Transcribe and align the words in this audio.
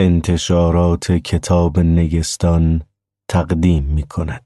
انتشارات 0.00 1.12
کتاب 1.12 1.78
نگستان 1.78 2.82
تقدیم 3.28 3.84
می 3.84 4.02
کند. 4.02 4.44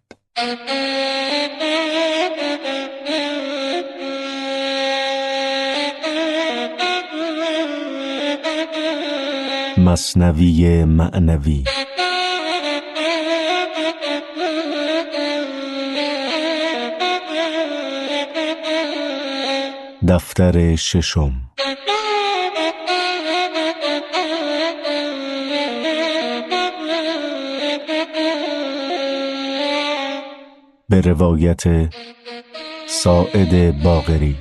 مصنوی 9.77 10.85
معنوی 10.85 11.65
دفتر 20.09 20.77
ششم 20.77 21.52
به 30.93 31.01
روایت 31.01 31.63
ساعد 32.87 33.83
باغری 33.83 34.37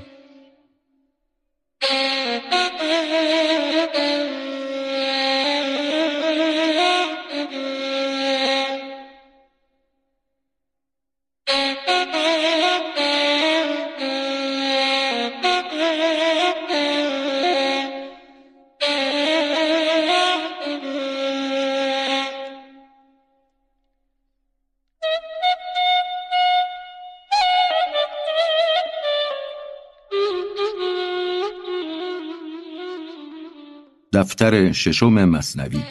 دفتر 34.41 34.71
ششم 34.71 35.25
مصنوی. 35.25 35.81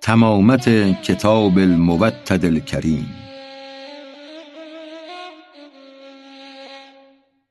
تمامت 0.00 0.68
کتاب 1.02 1.58
الموتد 1.58 2.44
الکریم. 2.44 3.14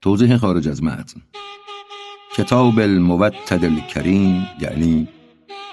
توضیح 0.01 0.37
خارج 0.37 0.67
از 0.67 0.83
متن. 0.83 1.21
کتاب 2.37 2.79
الموتد 2.79 3.65
الکریم 3.65 4.47
یعنی 4.61 5.07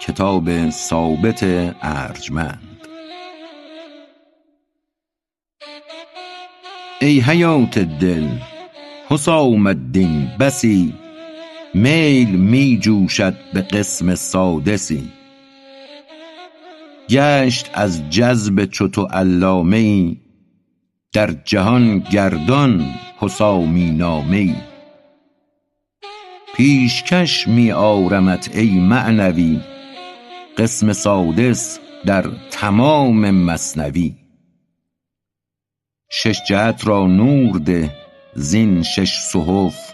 کتاب 0.01 0.71
ثابت 0.71 1.43
ارجمند. 1.83 2.87
ای 7.01 7.21
حیات 7.21 7.79
دل 7.79 8.29
حسام 9.09 9.67
الدین 9.67 10.29
بسی 10.41 10.95
میل 11.75 12.37
می 12.37 12.79
جوشد 12.79 13.35
به 13.55 13.63
قسم 13.63 14.15
سادسی. 14.15 15.09
گشت 17.11 17.71
از 17.75 18.11
جذب 18.11 18.65
چو 18.65 18.89
تو 18.89 19.03
علامه 19.03 19.77
ای 19.77 20.17
در 21.13 21.31
جهان 21.45 21.99
گردان 21.99 22.95
حسامی 23.19 23.91
نامه 23.91 24.37
ای 24.37 24.55
پیشکش 26.55 27.49
می 27.49 27.73
آرمت 27.73 28.57
ای 28.57 28.71
معنوی 28.71 29.61
قسم 30.59 30.93
سادس 30.93 31.79
در 32.07 32.25
تمام 32.51 33.31
مثنوی 33.31 34.15
شش 36.11 36.39
جهت 36.49 36.87
را 36.87 37.07
نور 37.07 37.59
ده 37.59 37.91
زین 38.35 38.83
شش 38.83 39.19
صحف 39.19 39.92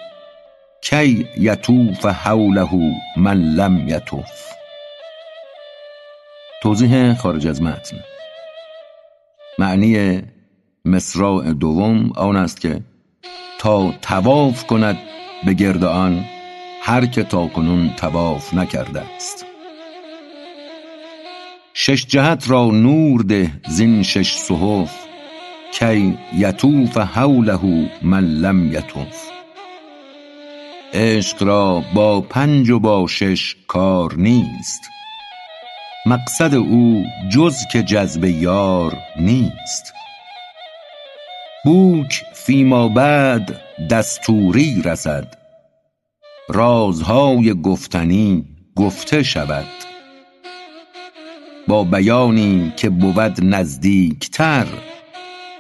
کی 0.83 1.27
یطوف 1.39 2.06
حوله 2.06 2.69
من 3.16 3.55
لم 3.55 3.89
یطف 3.89 4.49
توضیح 6.62 7.15
خارج 7.15 7.47
از 7.47 7.62
متن. 7.62 7.97
معنی 9.59 10.22
مصراع 10.84 11.53
دوم 11.53 12.12
آن 12.17 12.37
است 12.37 12.61
که 12.61 12.81
تا 13.59 13.93
تواف 14.03 14.67
کند 14.67 14.99
به 15.47 15.55
گرد 15.55 15.84
آن 15.84 16.25
هر 16.83 17.06
که 17.06 17.22
تا 17.22 17.47
کنون 17.47 17.91
تواف 17.97 18.55
نکرده 18.55 19.00
است. 19.00 19.47
شش 21.75 22.06
جهت 22.06 22.50
را 22.50 22.67
نور 22.67 23.22
ده 23.22 23.50
زین 23.69 24.03
شش 24.03 24.34
صحف. 24.34 25.06
کی 25.72 26.19
یطوف 26.34 26.97
حوله 26.97 27.91
من 28.03 28.25
لم 28.25 28.72
یطف 28.72 29.38
عشق 30.94 31.43
را 31.43 31.84
با 31.94 32.21
پنج 32.21 32.71
و 32.71 32.78
با 32.78 33.06
شش 33.06 33.56
کار 33.66 34.15
نیست. 34.15 34.81
مقصد 36.06 36.54
او 36.54 37.04
جز 37.32 37.56
که 37.72 37.82
جذب 37.82 38.25
یار 38.25 38.97
نیست. 39.21 39.93
بوک 41.65 42.22
فیما 42.34 42.88
بعد 42.88 43.60
دستوری 43.91 44.82
رسد. 44.84 45.34
رازهای 46.49 47.62
گفتنی 47.62 48.44
گفته 48.76 49.22
شود. 49.22 49.66
با 51.69 51.84
بیانی 51.84 52.72
که 52.76 52.91
بود 52.91 53.44
نزدیکتر 53.44 54.66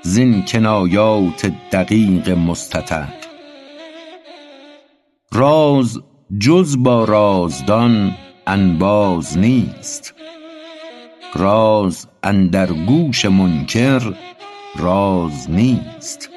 زین 0.02 0.44
کنایات 0.44 1.52
دقیق 1.72 2.30
مستتر 2.30 3.08
راز 5.38 5.98
جز 6.40 6.76
با 6.82 7.04
رازدان 7.04 8.14
انباز 8.46 9.38
نیست. 9.38 10.14
راز 11.34 12.08
اندر 12.22 12.66
گوش 12.66 13.24
منکر 13.24 14.14
راز 14.76 15.50
نیست. 15.50 16.30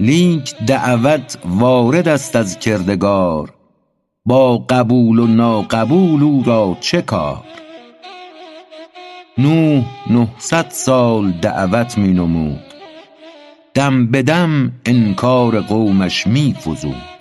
لیک 0.00 0.54
دعوت 0.66 1.38
وارد 1.44 2.08
است 2.08 2.36
از 2.36 2.58
کردگار 2.58 3.52
با 4.24 4.58
قبول 4.58 5.18
و 5.18 5.26
ناقبول 5.26 6.22
او 6.22 6.42
را 6.46 6.76
چه 6.80 7.02
کار؟ 7.02 7.44
نوح 9.38 9.84
نهصد 10.10 10.66
سال 10.68 11.30
دعوت 11.30 11.98
می 11.98 12.12
نمود. 12.12 12.64
دم 13.74 14.06
به 14.06 14.22
دم 14.22 14.72
انکار 14.86 15.60
قومش 15.60 16.26
می 16.26 16.54
فزود. 16.54 17.13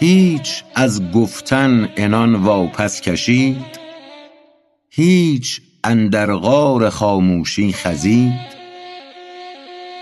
هیچ 0.00 0.64
از 0.74 1.12
گفتن 1.12 1.88
عنان 1.96 2.34
واپس 2.34 3.00
کشید 3.00 3.80
هیچ 4.90 5.60
اندر 5.84 6.34
غار 6.34 6.90
خاموشی 6.90 7.72
خزید. 7.72 8.60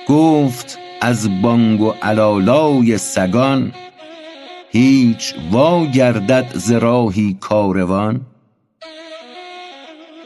گفت 0.09 0.78
از 1.00 1.42
بانگ 1.42 1.81
و 1.81 1.91
علالای 2.03 2.98
سگان 2.98 3.72
هیچ 4.70 5.34
وا 5.50 5.86
گردد 5.86 6.47
ز 6.54 6.72
راهی 6.72 7.36
کاروان. 7.41 8.20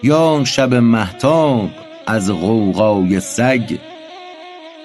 یا 0.02 0.44
شب 0.44 0.74
مهتاب 0.74 1.70
از 2.06 2.30
غوغای 2.30 3.20
سگ 3.20 3.78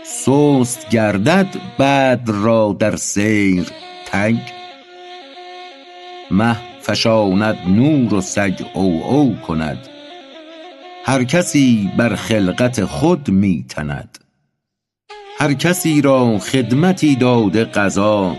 سست 0.04 0.90
گردد 0.90 1.48
بدر 1.80 2.34
را 2.34 2.76
در 2.80 2.96
سیر 2.96 3.68
تگ. 4.06 4.57
مه 6.32 6.58
فشاند 6.82 7.58
نور 7.68 8.14
و 8.14 8.22
سگ 8.22 8.64
عو 8.76 9.02
عو 9.02 9.36
کند. 9.36 9.78
هر 11.06 11.24
کسی 11.24 11.92
بر 11.98 12.16
خلقت 12.16 12.86
خود 12.86 13.30
می 13.30 13.66
تند. 13.70 14.18
هر 15.40 15.54
کسی 15.54 16.02
را 16.02 16.38
خدمتی 16.38 17.16
داده 17.16 17.66
قضا 17.66 18.36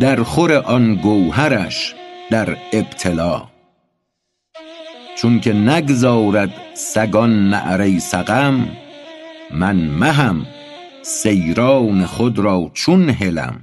در 0.00 0.22
خور 0.22 0.52
آن 0.52 0.94
گوهرش 0.94 1.94
در 2.30 2.56
ابتلا. 2.72 3.42
چون 5.18 5.40
که 5.40 5.52
نگذارد 5.52 6.50
سگ 6.74 7.16
آن 7.16 7.50
نعره 7.50 7.98
سقم 7.98 8.68
من 9.50 9.76
مهم 9.76 10.46
سیران 11.02 12.06
خود 12.06 12.38
را 12.38 12.70
چون 12.74 13.08
هلم. 13.08 13.60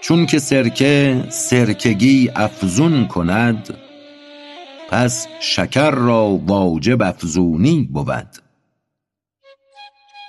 چون 0.00 0.26
که 0.26 0.38
سرکه 0.38 1.24
سرکگی 1.28 2.30
افزون 2.36 3.06
کند 3.06 3.74
پس 4.90 5.26
شکر 5.40 5.90
را 5.90 6.26
واجب 6.46 7.02
افزونی 7.02 7.88
بود. 7.92 8.28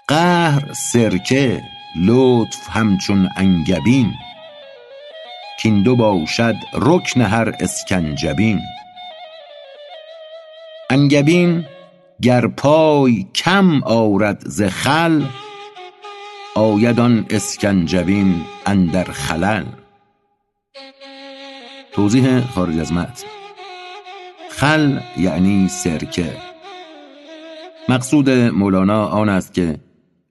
قهر 0.08 0.74
سرکه 0.74 1.62
لطف 2.06 2.70
همچون 2.70 3.30
انگبین 3.38 4.14
کین 5.62 5.84
دو 5.84 5.96
باشد 5.96 6.56
رکن 6.74 7.22
هر 7.22 7.54
اسکنجبین. 7.60 8.60
انگبین 10.90 11.66
گر 12.22 12.48
پای 12.48 13.28
کم 13.36 13.84
آرد 13.84 14.42
ز 14.46 14.62
خل 14.62 15.24
آید 16.56 17.00
آن 17.00 17.26
اسکنجبین 17.30 18.42
اندر 18.66 19.04
خلل. 19.04 19.64
توضیح 21.92 22.42
خارج 22.48 22.80
از 22.80 22.94
متن. 22.94 23.28
خل 24.50 25.00
یعنی 25.18 25.68
سرکه. 25.68 26.38
مقصود 27.90 28.30
مولانا 28.30 29.06
آن 29.06 29.30
است 29.30 29.54
که 29.54 29.80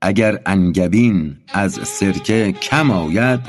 اگر 0.02 0.38
انگبین 0.46 1.36
از 1.52 1.72
سرکه 1.72 2.52
کم 2.52 2.90
آید 2.90 3.40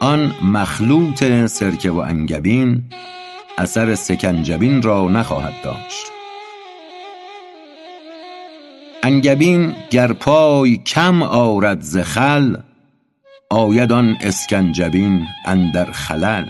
آن 0.00 0.34
مخلوط 0.42 1.46
سرکه 1.46 1.90
و 1.90 1.98
انگبین 1.98 2.82
اثر 3.58 3.94
سکنجبین 3.94 4.82
را 4.82 5.08
نخواهد 5.08 5.54
داشت. 5.64 6.17
انگبین 9.08 9.74
گر 9.90 10.12
پای 10.12 10.76
کم 10.76 11.22
آرد 11.22 11.80
ز 11.80 11.98
خل 11.98 12.56
آید 13.50 13.92
آن 13.92 14.16
اسکنجبین 14.20 15.26
اندر 15.44 15.92
خلل. 15.92 16.46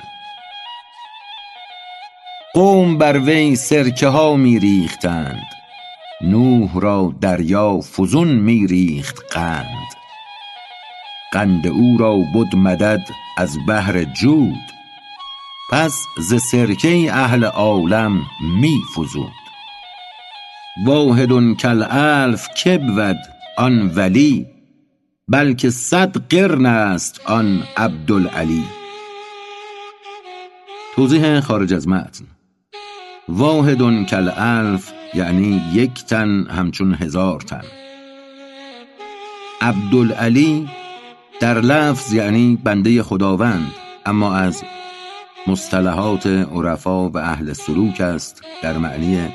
قوم 2.54 2.98
بر 2.98 3.18
وی 3.18 3.56
سرکه 3.56 4.08
ها 4.08 4.36
می 4.36 4.58
ریختند 4.58 5.46
نوح 6.20 6.80
را 6.80 7.14
دریا 7.20 7.80
فزون 7.80 8.28
می 8.28 8.66
ریخت 8.66 9.34
قند. 9.34 9.88
قند 11.32 11.66
او 11.66 11.96
را 11.98 12.16
بد 12.16 12.56
مدد 12.56 13.08
از 13.36 13.58
بهر 13.66 14.04
جود 14.04 14.66
پس 15.70 15.94
ز 16.18 16.34
سرکه 16.50 17.08
اهل 17.12 17.44
عالم 17.44 18.22
می 18.60 18.78
فزود 18.96 19.37
واحد 20.84 21.56
کالالف 21.62 22.48
که 22.56 22.78
بود 22.78 23.16
آن 23.56 23.90
ولی 23.94 24.46
بلکه 25.28 25.70
صد 25.70 26.16
قرن 26.28 26.66
است 26.66 27.20
آن 27.24 27.62
عبدالعلی. 27.76 28.64
توضیح 30.96 31.40
خارج 31.40 31.74
از 31.74 31.88
متن. 31.88 32.24
واحد 33.28 34.06
کالالف 34.10 34.92
یعنی 35.14 35.62
یک 35.72 36.04
تن 36.04 36.46
همچون 36.50 36.94
هزار 36.94 37.40
تن. 37.40 37.64
عبدالعلی 39.60 40.68
در 41.40 41.60
لفظ 41.60 42.12
یعنی 42.12 42.58
بنده 42.64 43.02
خداوند 43.02 43.72
اما 44.06 44.34
از 44.34 44.62
مصطلحات 45.46 46.26
عرفا 46.26 47.08
و 47.08 47.18
اهل 47.18 47.52
سلوک 47.52 48.00
است 48.00 48.42
در 48.62 48.78
معنی 48.78 49.28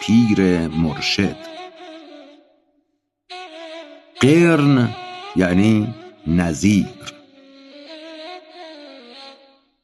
پیر 0.00 0.68
مرشد. 0.68 1.36
قرن 4.20 4.88
یعنی 5.36 5.94
نظیر 6.26 6.86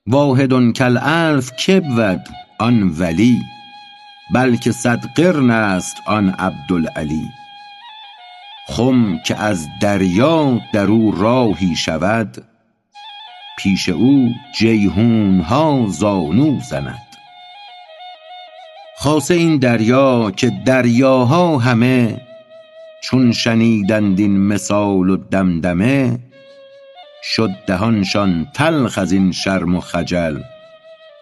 واحد 0.06 0.78
کالالف 0.78 1.52
که 1.56 1.80
بود 1.80 2.28
آن 2.58 2.82
ولی 2.98 3.42
بلکه 4.34 4.72
صد 4.72 5.00
قرن 5.16 5.50
است 5.50 5.96
آن 6.06 6.28
عبدالعلی. 6.28 7.28
خم 8.68 9.18
که 9.18 9.36
از 9.36 9.68
دریا 9.80 10.60
در 10.72 10.86
او 10.86 11.12
راهی 11.12 11.76
شود 11.76 12.44
پیش 13.58 13.88
او 13.88 14.34
جیحون 14.58 15.40
ها 15.40 15.86
زانو 15.88 16.60
زند. 16.60 17.05
خاصه 18.98 19.34
این 19.34 19.56
دریا 19.56 20.30
که 20.30 20.52
دریاها 20.66 21.58
همه 21.58 22.20
چون 23.02 23.32
شنیدند 23.32 24.18
این 24.18 24.46
مثال 24.46 25.10
و 25.10 25.16
دمدمه 25.16 26.18
شد 27.22 27.50
دهانشان 27.66 28.46
تلخ 28.54 28.98
از 28.98 29.12
این 29.12 29.32
شرم 29.32 29.74
و 29.74 29.80
خجل 29.80 30.40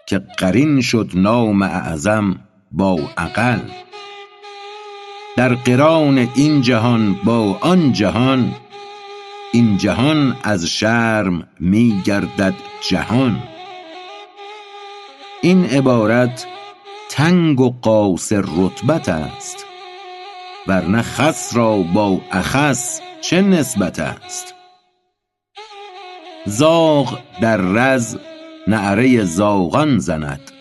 که 0.05 0.19
قرین 0.37 0.81
شد 0.81 1.11
نام 1.15 1.61
اعظم 1.61 2.39
با 2.71 2.99
اقل. 3.17 3.59
در 5.37 5.55
قران 5.55 6.17
این 6.35 6.61
جهان 6.61 7.15
با 7.23 7.57
آن 7.61 7.93
جهان 7.93 8.53
این 9.53 9.77
جهان 9.77 10.35
از 10.43 10.65
شرم 10.65 11.47
می 11.59 12.01
گردد 12.05 12.53
جهان. 12.89 13.43
این 15.41 15.65
عبارت 15.65 16.47
تنگ 17.15 17.61
و 17.61 17.69
قاصر 17.81 18.43
رتبت 18.57 19.09
است 19.09 19.65
ورنه 20.67 21.01
خس 21.01 21.55
را 21.55 21.77
با 21.77 22.21
اخس 22.31 23.01
چه 23.21 23.41
نسبت 23.41 23.99
است؟ 23.99 24.53
زاغ 26.45 27.19
در 27.41 27.57
رز 27.57 28.17
نعره 28.67 29.23
زاغان 29.23 29.99
زند 29.99 30.51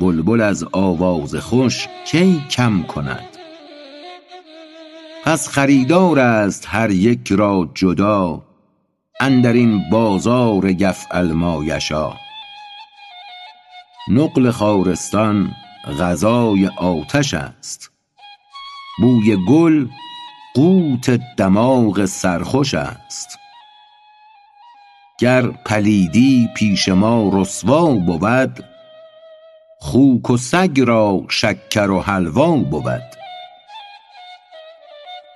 بلبل 0.00 0.40
از 0.40 0.64
آواز 0.72 1.34
خوش 1.34 1.88
کی 2.06 2.42
کم 2.50 2.82
کند؟ 2.82 3.28
پس 5.24 5.48
خریدار 5.48 6.18
است 6.18 6.66
هر 6.68 6.90
یک 6.90 7.32
را 7.32 7.70
جدا 7.74 8.42
اندر 9.20 9.52
این 9.52 9.90
بازار 9.90 10.70
یفعل 10.70 11.32
ما 11.32 11.64
یشا. 11.64 12.27
نقل 14.10 14.50
خارستان 14.50 15.50
غذای 15.98 16.66
آتش 16.66 17.34
است. 17.34 17.90
بوی 19.00 19.36
گل 19.48 19.86
قوت 20.54 21.10
دماغ 21.36 22.04
سرخوش 22.04 22.74
است. 22.74 23.38
گر 25.20 25.46
پلیدی 25.46 26.48
پیش 26.56 26.88
ما 26.88 27.30
رسوا 27.32 27.94
بود 27.94 28.64
خوک 29.80 30.30
و 30.30 30.36
سگ 30.36 30.80
را 30.80 31.22
شکر 31.28 31.90
و 31.90 32.00
حلوا 32.00 32.56
بود. 32.56 33.02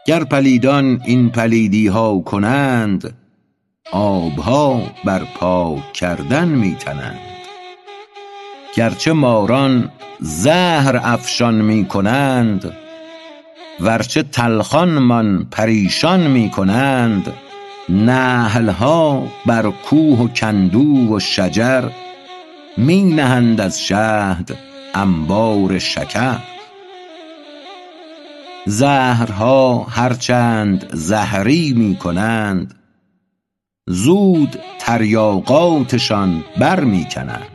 گر 0.06 0.24
پلیدان 0.24 1.02
این 1.04 1.30
پلیدی 1.30 1.86
ها 1.86 2.18
کنند 2.18 3.16
آبها 3.92 4.82
بر 5.04 5.24
پاک 5.24 5.92
کردن 5.92 6.48
می 6.48 6.74
تنند 6.74 7.31
گرچه 8.74 9.12
ماران 9.12 9.90
زهر 10.20 11.00
افشان 11.04 11.54
می 11.54 11.84
کنند 11.84 12.72
ورچه 13.80 14.22
تلخانمان 14.22 15.46
پریشان 15.50 16.20
می 16.26 16.50
کنند 16.50 17.32
نحل 17.88 18.68
ها 18.68 19.26
بر 19.46 19.70
کوه 19.70 20.18
و 20.18 20.28
کندو 20.28 21.14
و 21.14 21.20
شجر 21.20 21.88
می 22.76 23.02
نهند 23.02 23.60
از 23.60 23.82
شهد 23.82 24.56
انبار 24.94 25.78
شکر. 25.78 26.38
زهرها 28.66 29.86
هر 29.90 30.12
چند 30.12 30.90
زهری 30.92 31.72
می 31.72 31.96
کنند 31.96 32.74
زود 33.86 34.58
تریاقاتشان 34.78 36.44
بر 36.58 36.80
می 36.80 37.06
کنند. 37.14 37.51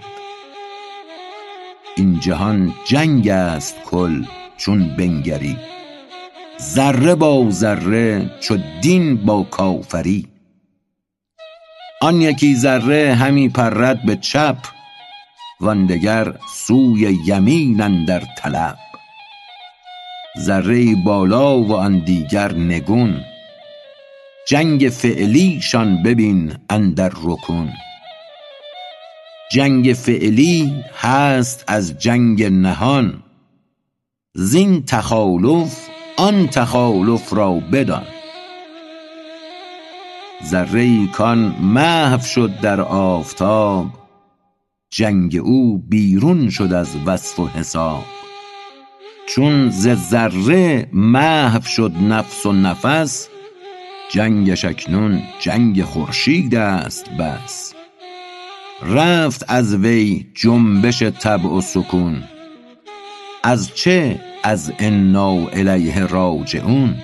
این 1.98 2.20
جهان 2.20 2.74
جنگ 2.86 3.28
است 3.28 3.76
کل 3.86 4.26
چون 4.58 4.96
بنگری. 4.98 5.58
ذره 6.62 7.16
با 7.16 7.50
ذره 7.50 8.30
چو 8.40 8.58
دین 8.82 9.16
با 9.16 9.44
کافری. 9.44 10.28
آن 12.02 12.22
یکی 12.22 12.56
ذره 12.56 13.16
همی 13.16 13.50
پرد 13.50 14.06
به 14.06 14.16
چپ 14.16 14.58
وان 15.62 15.86
دگر 15.86 16.34
سوی 16.54 17.18
یمین 17.26 17.82
اندر 17.82 18.24
طلب. 18.38 18.78
ذره 20.40 20.96
بالا 21.06 21.60
و 21.60 21.74
آن 21.74 22.00
دیگر 22.00 22.54
نگون. 22.54 23.22
جنگ 24.48 24.90
فعلی 24.90 25.62
شان 25.62 26.04
ببین 26.04 26.54
اندر 26.70 27.12
رکون. 27.24 27.70
جنگ 29.52 29.94
فعلی 29.94 30.84
هست 31.00 31.64
از 31.68 32.00
جنگ 32.00 32.44
نهان. 32.44 33.24
زین 34.34 34.86
تخالف 34.86 35.88
آن 36.18 36.48
تخالف 36.48 37.34
را 37.34 37.54
بدان. 37.54 38.04
ذره 40.46 41.08
کان 41.08 41.38
محو 41.62 42.22
شد 42.22 42.60
در 42.60 42.82
آفتاب 42.82 43.86
جنگ 44.90 45.36
او 45.44 45.78
بیرون 45.78 46.50
شد 46.50 46.74
از 46.74 46.90
وصف 47.06 47.40
و 47.40 47.48
حساب. 47.48 48.04
چون 49.28 49.70
ز 49.70 49.88
ذره 50.10 50.90
محو 50.94 51.62
شد 51.62 51.92
نفس 52.02 52.46
و 52.46 52.52
نفس 52.54 53.30
جنگش 54.12 54.66
اکنون 54.66 55.22
جنگ 55.40 55.84
خورشید 55.84 56.56
است 56.56 57.10
بس. 57.10 57.77
رفت 58.82 59.46
از 59.48 59.76
وی 59.76 60.26
جنبش 60.36 61.04
طبع 61.04 61.50
و 61.50 61.62
سکون. 61.62 62.24
از 63.44 63.76
چه؟ 63.76 64.22
از 64.44 64.72
انا 64.80 65.48
الیه 65.48 66.06
راجعون. 66.06 66.96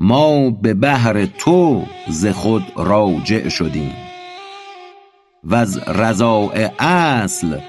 ما 0.00 0.50
به 0.50 0.74
بهر 0.74 1.26
تو 1.26 1.86
ز 2.08 2.26
خود 2.26 2.62
راجع 2.76 3.48
شدیم. 3.48 3.92
وز 5.44 5.78
رضاء 5.78 6.68
اصل 6.78 7.60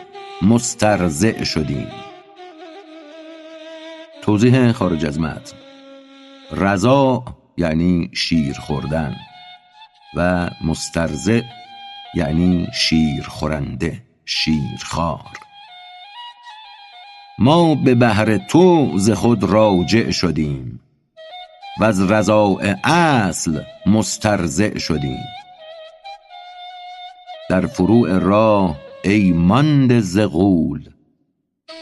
مسترضع 0.41 1.43
شدیم. 1.43 1.87
توضیح 4.21 4.71
خارج 4.71 5.05
از 5.05 5.19
متن. 5.19 5.57
رضا 6.51 7.23
یعنی 7.57 8.09
شیر 8.13 8.53
خوردن 8.53 9.15
و 10.15 10.49
مسترضع 10.65 11.41
یعنی 12.15 12.67
شیر 12.73 13.23
خورنده 13.23 14.01
شیرخوار. 14.25 15.37
ما 17.39 17.75
به 17.75 17.95
بهر 17.95 18.37
تو 18.37 18.91
ز 18.97 19.11
خود 19.11 19.43
راجع 19.43 20.11
شدیم 20.11 20.79
وز 21.79 22.11
رضاء 22.11 22.75
اصل 22.83 23.61
مسترضع 23.85 24.77
شدیم. 24.77 25.23
در 27.49 27.65
فروع 27.65 28.17
راه 28.17 28.75
ای 29.03 29.31
مانده 29.31 29.99
ز 29.99 30.19
غول 30.19 30.89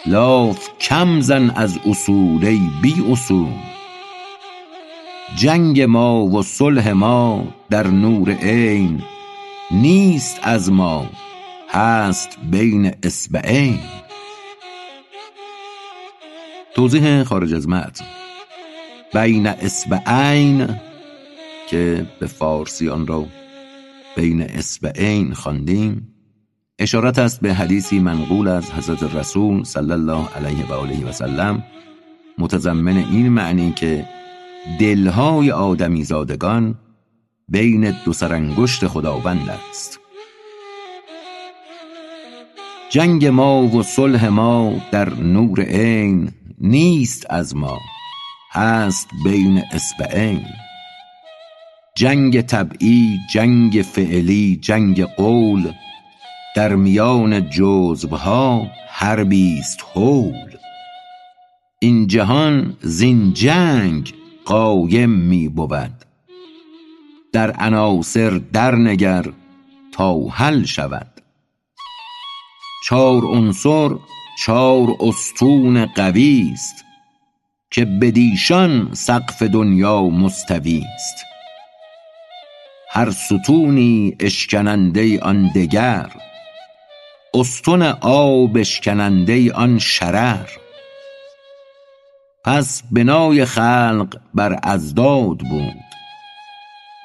لاف 0.06 0.70
کم 0.80 1.20
زن 1.20 1.50
از 1.50 1.80
اصول 1.86 2.46
ای 2.46 2.62
بی 2.82 2.96
اصول. 3.12 3.54
جنگ 5.36 5.82
ما 5.82 6.26
و 6.26 6.44
صلح 6.44 6.92
ما 6.92 7.48
در 7.70 7.88
نور 7.88 8.32
عین 8.32 9.02
نیست 9.74 10.40
از 10.44 10.72
ما 10.72 11.10
هست 11.70 12.38
بین 12.52 12.92
اصبعین. 13.04 13.80
توضیح 16.76 17.24
خارج 17.24 17.54
از 17.54 17.70
متن. 17.70 18.06
بین 19.14 19.48
اصبعین 19.48 20.68
که 21.70 22.06
به 22.20 22.28
فارسی 22.28 22.90
آن 22.90 23.08
را 23.08 23.26
بین 24.16 24.42
اصبعین 24.42 25.34
خواندیم 25.34 26.08
اشارت 26.80 27.20
است 27.20 27.42
به 27.42 27.54
حدیثی 27.54 28.00
منقول 28.00 28.48
از 28.48 28.72
حضرت 28.72 29.16
رسول 29.16 29.64
صلی 29.64 29.92
الله 29.92 30.28
علیه 30.28 30.68
و 30.70 30.74
آله 30.74 31.06
و 31.06 31.12
سلم. 31.12 31.64
متضمن 32.38 32.98
این 32.98 33.30
معنی 33.30 33.72
که 33.72 34.06
دلهای 34.80 35.52
آدمی 35.52 36.04
زادگان 36.04 36.76
بین 37.52 37.96
دو 38.06 38.14
سرانگشت 38.14 38.88
خداوند 38.88 39.50
است. 39.50 40.00
جنگ 42.90 43.26
ما 43.26 43.64
و 43.64 43.84
صلح 43.84 44.28
ما 44.28 44.74
در 44.92 45.14
نور 45.14 45.62
عین 45.62 46.32
نیست 46.62 47.26
از 47.30 47.56
ما 47.56 47.80
هست 48.52 49.08
بین 49.24 49.64
اصبعین. 49.72 50.46
جنگ 51.96 52.42
طبعی 52.42 53.20
جنگ 53.34 53.82
فعلی 53.82 54.60
جنگ 54.62 55.04
قول 55.04 55.72
در 56.56 56.76
میان 56.76 57.50
جزوها 57.50 58.68
حربی 58.90 59.60
است 59.60 59.80
هول. 59.96 60.56
این 61.80 62.08
جهان 62.08 62.78
زین 62.82 63.34
جنگ 63.34 64.14
قایم 64.46 65.10
می 65.10 65.50
بود. 65.50 66.01
در 67.34 67.52
عناصر 67.52 68.30
در 68.30 68.76
نگر 68.76 69.26
تا 69.92 70.20
حل 70.20 70.66
شود. 70.66 71.22
چار 72.86 73.26
عنصر 73.26 73.90
چار 74.40 74.88
استون 75.00 75.86
قوی 75.86 76.52
است 76.54 76.86
که 77.72 77.86
بدیشان 77.86 78.90
سقف 78.94 79.44
دنیا 79.44 80.02
مستوی 80.02 80.84
است. 80.96 81.16
هر 82.92 83.12
ستونی 83.12 84.16
اشکننده 84.20 85.20
آن 85.20 85.52
دگر 85.56 86.10
استن 87.34 87.82
آب 88.02 88.58
اشکننده 88.58 89.54
آن 89.54 89.80
شرر. 89.80 90.50
پس 92.46 92.84
بنای 92.92 93.46
خلق 93.46 94.18
بر 94.34 94.60
اضداد 94.64 95.38
بود. 95.38 95.91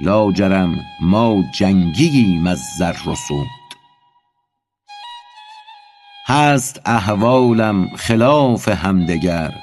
لاجرم 0.00 0.84
ما 1.00 1.44
جنگییم 1.52 2.46
از 2.46 2.60
زر 2.78 2.96
و 3.08 3.14
هست 6.26 6.80
احوالم 6.84 7.88
خلاف 7.96 8.68
همدگر 8.68 9.54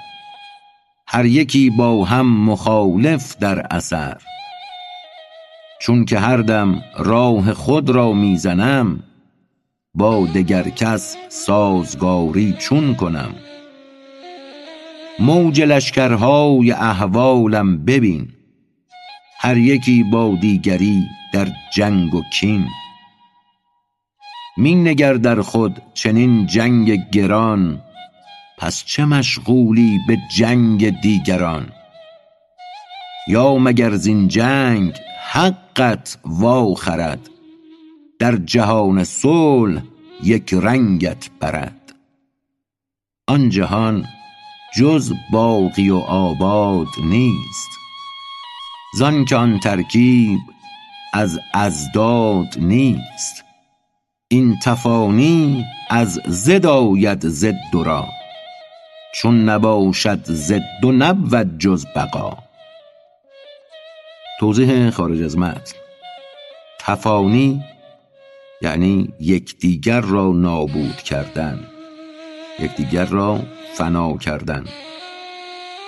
هر 1.08 1.26
یکی 1.26 1.70
با 1.70 2.06
هم 2.06 2.46
مخالف 2.46 3.38
در 3.38 3.68
اثر. 3.72 4.18
چون 5.82 6.06
که 6.06 6.20
هر 6.20 6.38
دم 6.38 6.82
راه 6.98 7.54
خود 7.54 7.90
را 7.90 8.14
می 8.14 8.38
زنم 8.38 9.04
با 9.94 10.26
دگر 10.26 10.70
کس 10.70 11.18
سازگاری 11.30 12.56
چون 12.60 12.96
کنم. 12.96 13.36
موج 15.20 15.62
لشکرهای 15.62 16.72
احوالم 16.72 17.86
ببین 17.86 18.28
هر 19.44 19.58
یکی 19.58 20.04
با 20.04 20.38
دیگری 20.42 21.08
در 21.34 21.48
جنگ 21.74 22.16
و 22.16 22.22
کین. 22.34 22.68
می 24.58 24.76
نگر 24.76 25.14
در 25.14 25.42
خود 25.42 25.82
چنین 25.94 26.46
جنگ 26.46 27.10
گران 27.10 27.82
پس 28.58 28.84
چه 28.86 29.06
مشغولی 29.06 30.00
به 30.08 30.18
جنگ 30.38 31.02
دیگران؟ 31.02 31.70
یا 33.28 33.56
مگر 33.58 33.96
زین 33.96 34.28
جنگ 34.28 34.94
حقت 35.32 36.18
وا 36.26 36.74
خرد 36.76 37.30
در 38.20 38.36
جهان 38.36 39.04
صلح 39.04 39.82
یک 40.24 40.54
رنگت 40.54 41.30
برد 41.40 41.96
آن 43.28 43.50
جهان 43.50 44.06
جز 44.78 45.14
باقی 45.32 45.90
و 45.90 45.98
آباد 45.98 46.88
نیست. 47.04 47.83
زانکه 48.96 49.36
آن 49.36 49.60
ترکیب 49.60 50.40
از 51.14 51.40
اضداد 51.54 52.56
نیست. 52.58 53.44
این 54.28 54.60
تفانی 54.64 55.66
از 55.90 56.22
ضد 56.28 56.66
آید 56.66 57.28
ضد 57.30 57.74
را. 57.74 58.08
چون 59.16 59.50
نباشد 59.50 60.24
ضد 60.26 60.86
و 60.86 60.92
نبود 60.92 61.60
جز 61.60 61.86
بقا. 61.96 62.38
توضیح 64.40 64.90
خارج 64.90 65.22
از 65.22 65.38
متن. 65.38 65.76
تفانی 66.80 67.64
یعنی 68.62 69.14
یکدیگر 69.20 70.02
را 70.02 70.32
نابود 70.32 70.96
کردن 70.96 71.60
یکدیگر 72.60 73.06
را 73.06 73.40
فنا 73.74 74.18
کردن. 74.18 74.66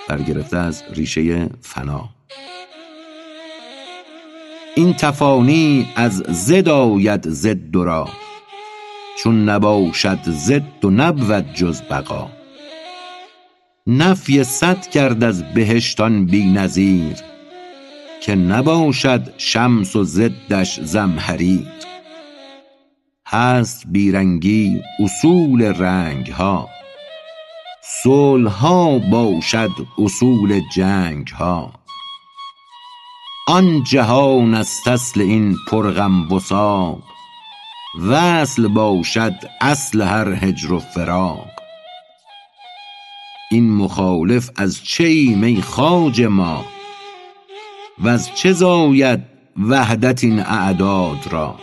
برگرفته 0.08 0.56
از 0.56 0.84
ریشه 0.90 1.48
فنا. 1.62 2.15
این 4.78 4.94
تفانی 4.94 5.88
از 5.96 6.22
ضد 6.30 6.68
آید 6.68 7.28
ضد 7.30 7.76
را 7.76 8.08
چون 9.18 9.48
نباشد 9.48 10.18
ضد 10.30 10.84
و 10.84 10.90
نبود 10.90 11.54
جز 11.54 11.82
بقا. 11.82 12.30
نفی 13.86 14.44
صد 14.44 14.86
کرد 14.86 15.24
از 15.24 15.54
بهشت 15.54 16.00
آن 16.00 16.26
بی 16.26 16.44
نظیر 16.44 17.16
که 18.22 18.34
نباشد 18.34 19.32
شمس 19.38 19.96
و 19.96 20.04
ضدش 20.04 20.80
زمهریر 20.80 21.66
هست 23.26 23.84
بیرنگی 23.86 24.82
اصول 25.00 25.62
رنگها 25.62 26.68
صلحها 28.02 28.98
باشد 28.98 29.70
اصول 29.98 30.60
جنگها. 30.74 31.85
آن 33.48 33.84
جهان 33.84 34.54
است 34.54 34.88
اصل 34.88 35.20
این 35.20 35.56
پر 35.68 35.90
غم 35.90 36.32
وثاق 36.32 37.02
وصل 38.08 38.68
باشد 38.68 39.34
اصل 39.60 40.02
هر 40.02 40.44
هجر 40.44 40.72
و 40.72 40.78
فراق. 40.78 41.50
این 43.50 43.72
مخالف 43.72 44.50
از 44.56 44.84
چه 44.84 45.04
ایم 45.04 45.42
ای 45.42 45.62
خواجه 45.62 46.28
ما؟ 46.28 46.64
وز 48.02 48.30
چه 48.34 48.52
زاید 48.52 49.20
وحدت 49.68 50.24
این 50.24 50.40
اعداد 50.40 51.28
را؟ 51.30 51.54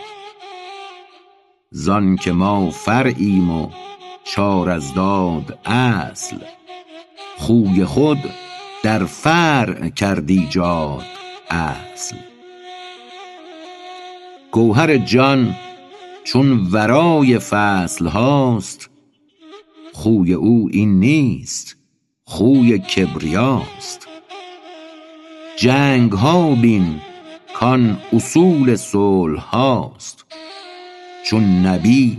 زانکه 1.71 2.31
ما 2.31 2.69
فرعیم 2.69 3.49
و 3.49 3.69
چار 4.23 4.69
اضداد 4.69 5.59
اصل. 5.65 6.37
خوی 7.37 7.85
خود 7.85 8.19
در 8.83 9.05
فرع 9.05 9.89
کرد 9.89 10.29
ایجاد. 10.29 11.22
اصل. 11.53 12.15
گوهر 14.51 14.97
جان 14.97 15.55
چون 16.23 16.67
ورای 16.71 17.39
فصل 17.39 18.07
هاست 18.07 18.89
خوی 19.93 20.33
او 20.33 20.69
این 20.73 20.99
نیست 20.99 21.75
خوی 22.23 22.79
کبریاست. 22.79 24.07
جنگ 25.57 26.11
ها 26.11 26.55
بین 26.55 26.99
کان 27.55 27.97
اصول 28.13 28.75
صلح 28.75 29.41
هاست 29.41 30.25
چون 31.25 31.65
نبی 31.65 32.17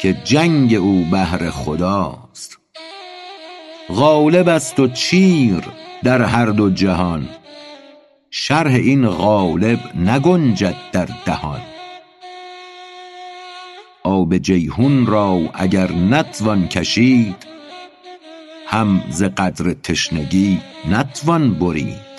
که 0.00 0.12
جنگ 0.24 0.74
او 0.74 1.06
بهر 1.10 1.50
خداست. 1.50 2.58
غالب 3.88 4.48
است 4.48 4.80
و 4.80 4.88
چیر 4.88 5.64
در 6.02 6.22
هر 6.22 6.46
دو 6.46 6.70
جهان 6.70 7.28
شرح 8.38 8.74
این 8.74 9.08
غالب 9.08 9.80
نگنجد 9.96 10.74
در 10.92 11.08
دهان. 11.24 11.60
آب 14.02 14.38
جیحون 14.38 15.06
را 15.06 15.40
اگر 15.54 15.92
نتوان 15.92 16.68
کشید 16.68 17.46
هم 18.66 19.02
ز 19.10 19.22
قدر 19.22 19.72
تشنگی 19.72 20.58
نتوان 20.90 21.54
برید. 21.54 22.16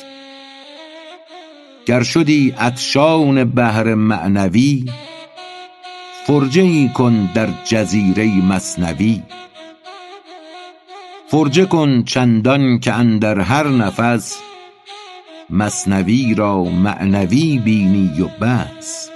گر 1.86 2.04
شدی 2.04 2.54
عطشان 2.60 3.44
بحر 3.44 3.94
معنوی 3.94 4.86
فرجه 6.28 6.62
ای 6.62 6.90
کن 6.94 7.30
در 7.34 7.50
جزیره 7.64 8.46
مثنوی 8.46 9.22
فرجه 11.28 11.66
کن 11.66 12.04
چندان 12.04 12.80
که 12.80 12.94
اندر 12.94 13.40
هر 13.40 13.68
نفس 13.68 14.47
مثنوی 15.50 16.36
را 16.36 16.64
معنوی 16.64 17.58
بینی 17.58 18.22
و 18.22 18.28
بس. 18.28 19.10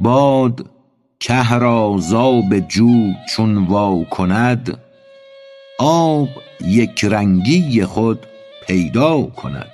باد 0.00 0.70
که 1.20 1.54
را 1.54 1.96
ز 1.98 2.14
آب 2.14 2.58
جو 2.58 3.12
چون 3.30 3.58
وا 3.58 4.04
کند 4.04 4.80
آب 5.78 6.28
یکرنگی 6.60 7.84
خود 7.84 8.26
پیدا 8.66 9.22
کند. 9.22 9.70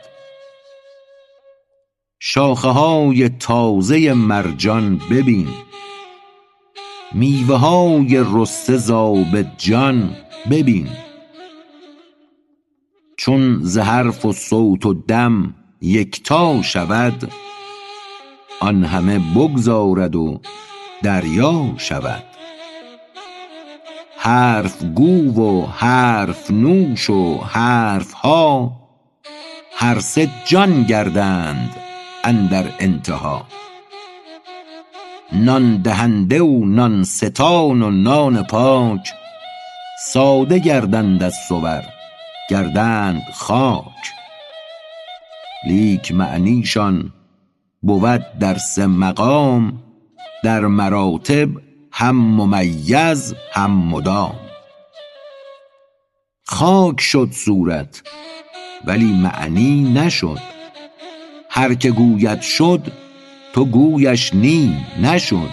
شاخه 2.21 2.69
های 2.69 3.29
تازه 3.29 4.13
مرجان 4.13 5.01
ببین 5.11 5.49
میوه 7.13 7.57
های 7.57 8.25
رسته 8.33 8.77
ز 8.77 8.91
آب 8.91 9.43
جان 9.59 10.17
ببین. 10.51 10.89
چون 13.21 13.59
ز 13.63 13.79
حرف 13.79 14.25
و 14.25 14.33
صوت 14.33 14.87
و 14.87 14.95
دم 14.95 15.55
یکتا 15.83 16.63
شود 16.63 17.33
آن 18.61 18.85
همه 18.85 19.19
بگذارد 19.19 20.17
و 20.17 20.41
دریا 21.03 21.75
شود. 21.77 22.25
حرف 24.17 24.85
گو 24.85 25.43
و 25.43 25.67
حرف 25.67 26.51
نوش 26.51 27.11
و 27.11 27.39
حرف 27.39 28.13
ها 28.13 28.73
هر 29.77 30.01
سه 30.01 30.29
جان 30.47 30.83
گردند 30.83 31.77
اندر 32.25 32.65
انتها. 32.79 33.47
نان 35.33 35.77
دهنده 35.83 36.43
و 36.43 36.65
نان 36.65 37.05
ستان 37.05 37.83
و 37.83 37.91
نان 37.91 38.43
پاک 38.43 39.13
ساده 40.07 40.59
گردند 40.59 41.23
از 41.23 41.35
صور. 41.49 42.00
گردند 42.51 43.23
خاک. 43.35 44.13
لیک 45.67 46.13
معنیشان 46.13 47.13
بود 47.83 48.39
در 48.41 48.59
سه 48.59 48.87
مقام 48.87 49.83
در 50.45 50.61
مراتب 50.61 51.49
هم 51.93 52.17
ممیز 52.17 53.35
هم 53.53 53.71
مدام. 53.71 54.35
خاک 56.47 57.01
شد 57.01 57.29
صورت 57.33 58.03
ولی 58.85 59.13
معنی 59.13 59.93
نشد. 59.93 60.41
هر 61.51 61.75
که 61.75 61.91
گوید 61.91 62.41
شد 62.41 62.93
تو 63.53 63.65
گویش 63.65 64.35
نی 64.35 64.87
نشد. 65.03 65.51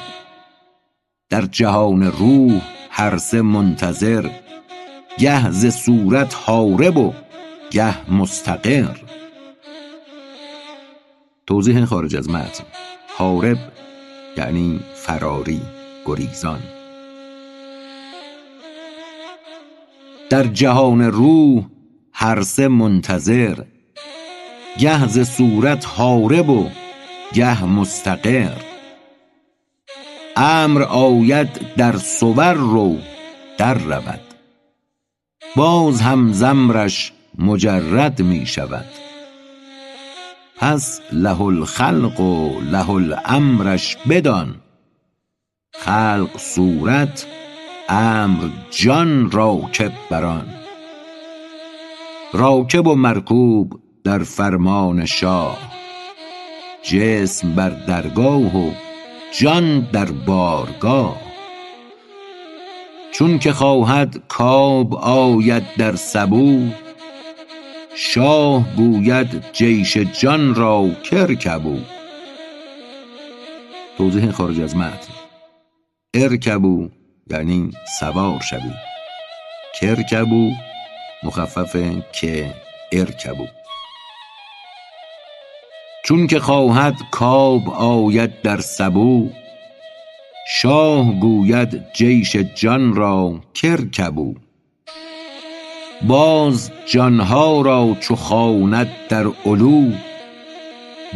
در 1.29 1.41
جهان 1.41 2.03
روح 2.03 2.62
هر 2.89 3.17
سه 3.17 3.41
منتظر 3.41 4.29
گه 5.17 5.51
ز 5.51 5.65
صورت 5.67 6.34
هارب 6.34 6.97
و 6.97 7.13
گه 7.71 8.12
مستقر. 8.12 8.95
توضیح 11.47 11.86
خارج 11.86 12.15
از 12.15 12.30
متن. 12.30 12.63
هارب 13.17 13.58
یعنی 14.38 14.80
فراری 14.95 15.62
گریزان. 16.06 16.60
در 20.30 20.43
جهان 20.43 21.01
روح 21.01 21.63
هر 22.13 22.41
سه 22.41 22.67
منتظر. 22.67 23.63
گه 24.80 25.08
ز 25.08 25.19
صورت 25.19 25.86
هارب 25.86 26.49
و 26.49 26.69
گه 27.34 27.63
مستقر. 27.63 28.58
امر 30.36 30.84
آید 30.84 31.75
در 31.77 31.97
صور 31.97 32.53
رو 32.53 32.97
در 33.58 33.73
رود. 33.73 34.26
باز 35.55 36.01
هم 36.01 36.31
ز 36.31 36.43
امرش 36.43 37.12
مجرد 37.38 38.21
می 38.21 38.45
شود. 38.45 38.86
پس 40.57 41.01
له 41.12 41.41
الخلق 41.41 42.19
و 42.19 42.62
له 42.62 42.89
الامرش 42.89 43.97
بدان. 44.10 44.55
خلق 45.73 46.38
صورت 46.38 47.27
امر 47.89 48.49
جان 48.71 49.31
راکب 49.31 49.91
بر 50.10 50.25
آن. 50.25 50.47
راکب 52.33 52.88
و 52.88 52.95
مرکوب 52.95 53.79
در 54.03 54.19
فرمان 54.19 55.05
شاه. 55.05 55.57
جسم 56.83 57.55
بر 57.55 57.69
درگاه 57.69 58.57
و 58.57 58.71
جان 59.39 59.79
در 59.79 60.05
بارگاه. 60.05 61.26
چون 63.12 63.39
که 63.39 63.54
خواهد 63.54 64.24
کآب 64.28 64.96
آید 64.96 65.63
در 65.78 65.96
سبو 65.96 66.70
شاه 67.96 68.76
گوید 68.76 69.43
جیش 69.54 69.98
جان 69.98 70.56
را 70.56 70.89
کارکبوا 71.12 71.78
توضیح 73.98 74.32
خارج 74.32 74.62
از 74.62 74.76
متن. 74.76 75.13
ارکبوا 76.13 76.89
یعنی 77.32 77.72
سوار 78.00 78.39
شوید 78.41 78.76
کارکبوا 79.82 80.50
مخفف 81.24 81.76
که 82.13 82.54
ارکبوا 82.91 83.48
چون 86.06 86.28
که 86.28 86.39
خواهد 86.39 86.96
کآب 87.12 87.70
آید 87.70 88.41
در 88.41 88.60
سبو 88.60 89.30
شاه 90.49 91.19
گوید 91.19 91.93
جیش 91.93 92.36
جان 92.36 92.95
را 92.95 93.41
کارکبوا 93.62 94.33
باز 96.07 96.71
جان 96.86 97.19
ها 97.19 97.62
را 97.62 97.97
چو 97.99 98.15
خواند 98.15 98.89
در 99.10 99.27
علو 99.45 99.91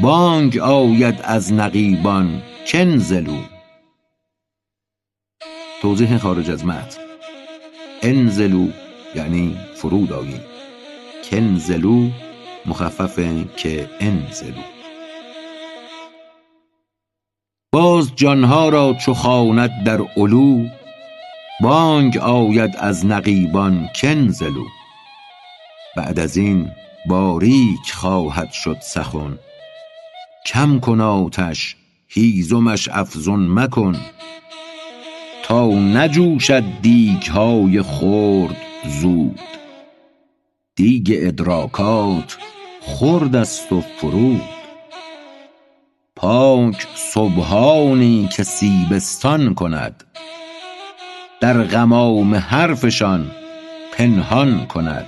بانگ 0.01 0.57
آید 0.57 1.15
از 1.23 1.53
نقیبان 1.53 2.41
کانزلوا 2.71 3.41
توضیح 5.81 6.17
خارج 6.17 6.51
از 6.51 6.65
متن. 6.65 7.01
انزلوا 8.01 8.67
یعنی 9.15 9.57
فرود 9.75 10.13
آیید 10.13 10.41
کانزلوا 11.31 12.07
مخفف 12.65 13.19
که 13.57 13.89
انزلوا 13.99 14.80
باز 17.73 18.11
جان 18.15 18.43
ها 18.43 18.69
را 18.69 18.93
چو 18.93 19.13
خواند 19.13 19.83
در 19.85 20.01
علو 20.17 20.67
بانگ 21.61 22.17
آید 22.17 22.75
از 22.77 23.05
نقیبان 23.05 23.89
کانزلوا 24.01 24.65
بعد 25.97 26.19
از 26.19 26.37
این 26.37 26.71
باریک 27.05 27.91
خواهد 27.93 28.51
شد 28.51 28.77
سخن. 28.81 29.39
کم 30.45 30.79
کن 30.79 31.01
آتش 31.01 31.75
هیزمش 32.07 32.89
افزون 32.89 33.47
مکن. 33.47 33.95
تا 35.43 35.67
نجوشد 35.67 36.63
دیگ 36.81 37.23
های 37.23 37.81
خرد 37.81 38.57
زود. 39.01 39.39
دیگ 40.75 41.13
ادراکات 41.21 42.37
خرد 42.81 43.35
است 43.35 43.71
و 43.71 43.81
فرود. 43.81 44.60
پاک 46.21 46.87
سبحانی 46.95 48.29
که 48.31 48.43
سیبستان 48.43 49.53
کند. 49.53 50.03
در 51.39 51.63
غمام 51.63 52.35
حرفشان 52.35 53.31
پنهان 53.93 54.65
کند. 54.65 55.07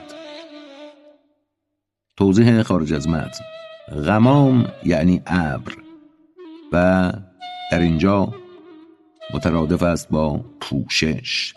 توضیح 2.18 2.64
خارج 2.64 2.94
از 2.94 3.08
متن. 3.08 3.46
غمام 4.06 4.68
یعنی 4.86 5.22
ابر. 5.28 5.72
و 6.72 7.12
در 7.72 7.80
اینجا 7.80 8.34
مترادف 9.34 9.84
است 9.84 10.10
با 10.10 10.42
پوشش. 10.62 11.54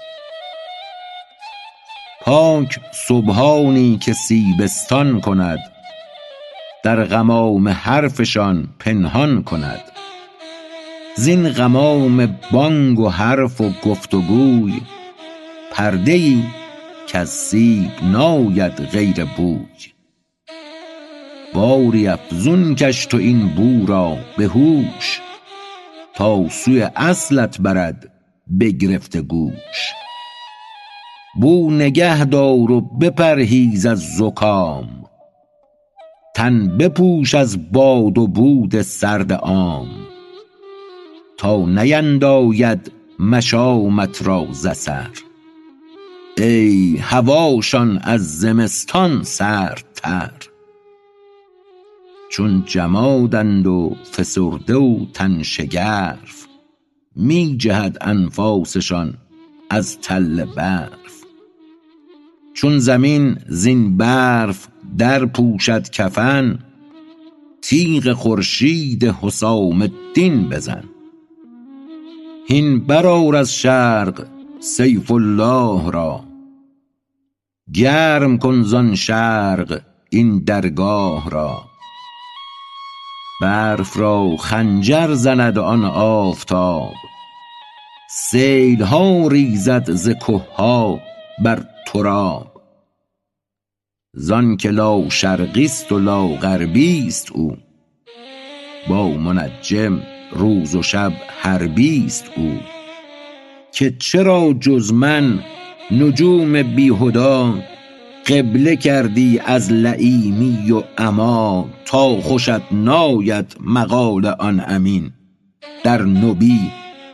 پاک 2.20 2.80
صبحانی 2.92 3.98
که 3.98 4.12
سیبستان 4.12 5.20
کند. 5.20 5.75
در 6.86 7.04
غمام 7.04 7.68
حرفشان 7.68 8.68
پنهان 8.78 9.42
کند. 9.42 9.80
زین 11.16 11.48
غمام 11.48 12.38
بانگ 12.52 12.98
و 12.98 13.08
حرف 13.08 13.60
و 13.60 13.70
گفت 13.84 14.14
و 14.14 14.20
گوی 14.20 14.80
پرده 15.72 16.12
ای 16.12 16.42
کز 17.08 17.28
سیب 17.28 17.90
ناید 18.02 18.72
غیر 18.72 19.24
بوی. 19.24 19.92
باری 21.54 22.08
افزون 22.08 22.74
کش 22.74 23.06
تو 23.06 23.16
این 23.16 23.48
بو 23.48 23.86
را 23.86 24.16
به 24.38 24.44
هوش 24.44 25.20
تا 26.14 26.48
سوی 26.48 26.82
اصلت 26.96 27.60
برد 27.60 28.12
بگرفته 28.60 29.22
گوش. 29.22 29.92
بو 31.40 31.70
نگه 31.70 32.24
دار 32.24 32.70
و 32.70 32.80
بپرهیز 32.80 33.86
از 33.86 33.98
زکام 33.98 34.95
تن 36.36 36.76
بپوش 36.78 37.34
از 37.34 37.72
باد 37.72 38.18
و 38.18 38.26
بود 38.26 38.82
سرد 38.82 39.32
عام 39.32 39.88
تا 41.36 41.66
نینداید 41.66 42.92
مشامت 43.18 44.26
را 44.26 44.46
ز 44.52 44.88
ای 46.38 46.96
هواشان 46.96 47.98
از 48.02 48.38
زمستان 48.38 49.22
سردتر. 49.22 50.32
چون 52.30 52.62
جمادند 52.66 53.66
و 53.66 53.96
فسرده 54.16 54.74
و 54.74 55.06
تن 55.14 55.42
شگرف 55.42 56.46
می 57.16 57.56
جهد 57.56 57.98
انفاسشان 58.00 59.14
از 59.70 60.00
تل 60.00 60.44
برف 60.44 61.05
چون 62.56 62.78
زمین 62.78 63.38
زین 63.46 63.96
برف 63.96 64.68
در 64.98 65.26
پوشد 65.26 65.90
کفن 65.90 66.58
تیغ 67.62 68.12
خورشید 68.12 69.04
حسام 69.04 69.82
الدین 69.82 70.48
بزن. 70.48 70.84
هین 72.48 72.80
برآر 72.80 73.36
از 73.36 73.54
شرق 73.54 74.26
سیف 74.60 75.10
الله 75.10 75.90
را. 75.90 76.24
گرم 77.74 78.38
کن 78.38 78.62
زان 78.62 78.94
شرق 78.94 79.80
این 80.10 80.38
درگاه 80.38 81.30
را. 81.30 81.62
برف 83.40 83.96
را 83.96 84.36
خنجر 84.36 85.14
زند 85.14 85.58
آن 85.58 85.84
آفتاب. 85.84 86.94
سیل 88.10 88.82
ها 88.82 89.28
ریزد 89.28 89.90
ز 89.90 90.08
که 90.08 90.40
ها 90.56 91.00
بر 91.44 91.66
تراب. 91.86 92.45
زانک 94.18 94.66
لاشرقی 94.66 95.64
است 95.64 95.92
و 95.92 95.98
لاغربی 95.98 97.06
است 97.06 97.32
او. 97.32 97.56
با 98.88 99.08
منجم 99.08 100.00
روز 100.32 100.74
و 100.74 100.82
شب 100.82 101.12
حربی 101.40 102.04
است 102.06 102.30
او. 102.36 102.58
که 103.72 103.94
چرا 103.98 104.54
جز 104.60 104.92
من 104.92 105.38
نجوم 105.90 106.62
بیهدا 106.62 107.54
قبله 108.26 108.76
کردی 108.76 109.40
از 109.46 109.72
لییمی 109.72 110.70
و 110.72 110.82
عمی 110.98 111.64
تا 111.84 112.20
خوشت 112.20 112.72
ناید 112.72 113.56
مقال 113.60 114.26
آن 114.26 114.64
امین. 114.68 115.12
در 115.84 116.02
نبی 116.02 116.60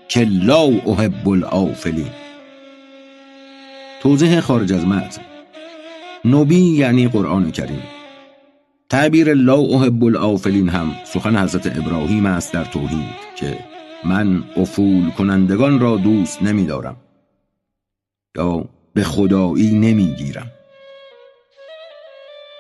که 0.08 0.24
لا 0.24 0.62
احب 0.62 1.28
الافلین 1.28 2.10
توضیح 4.02 4.40
خارج 4.40 4.72
از 4.72 4.86
متن. 4.86 5.31
نبی 6.24 6.61
یعنی 6.61 7.08
قرآن 7.08 7.50
کریم. 7.50 7.82
تعبیر 8.92 9.35
لا 9.35 9.56
احب 9.56 10.04
الافلین 10.04 10.68
هم 10.68 10.92
سخن 11.04 11.37
حضرت 11.37 11.78
ابراهیم 11.78 12.26
است 12.26 12.52
در 12.52 12.64
توحید 12.64 13.14
که 13.38 13.58
من 14.04 14.44
افول 14.56 15.11
کنندگان 15.11 15.80
را 15.80 15.96
دوست 15.96 16.42
نمی 16.42 16.66
دارم 16.66 16.96
یا 18.37 18.64
به 18.94 19.02
خدایی 19.02 19.74
نمی 19.74 20.14
گیرم 20.18 20.50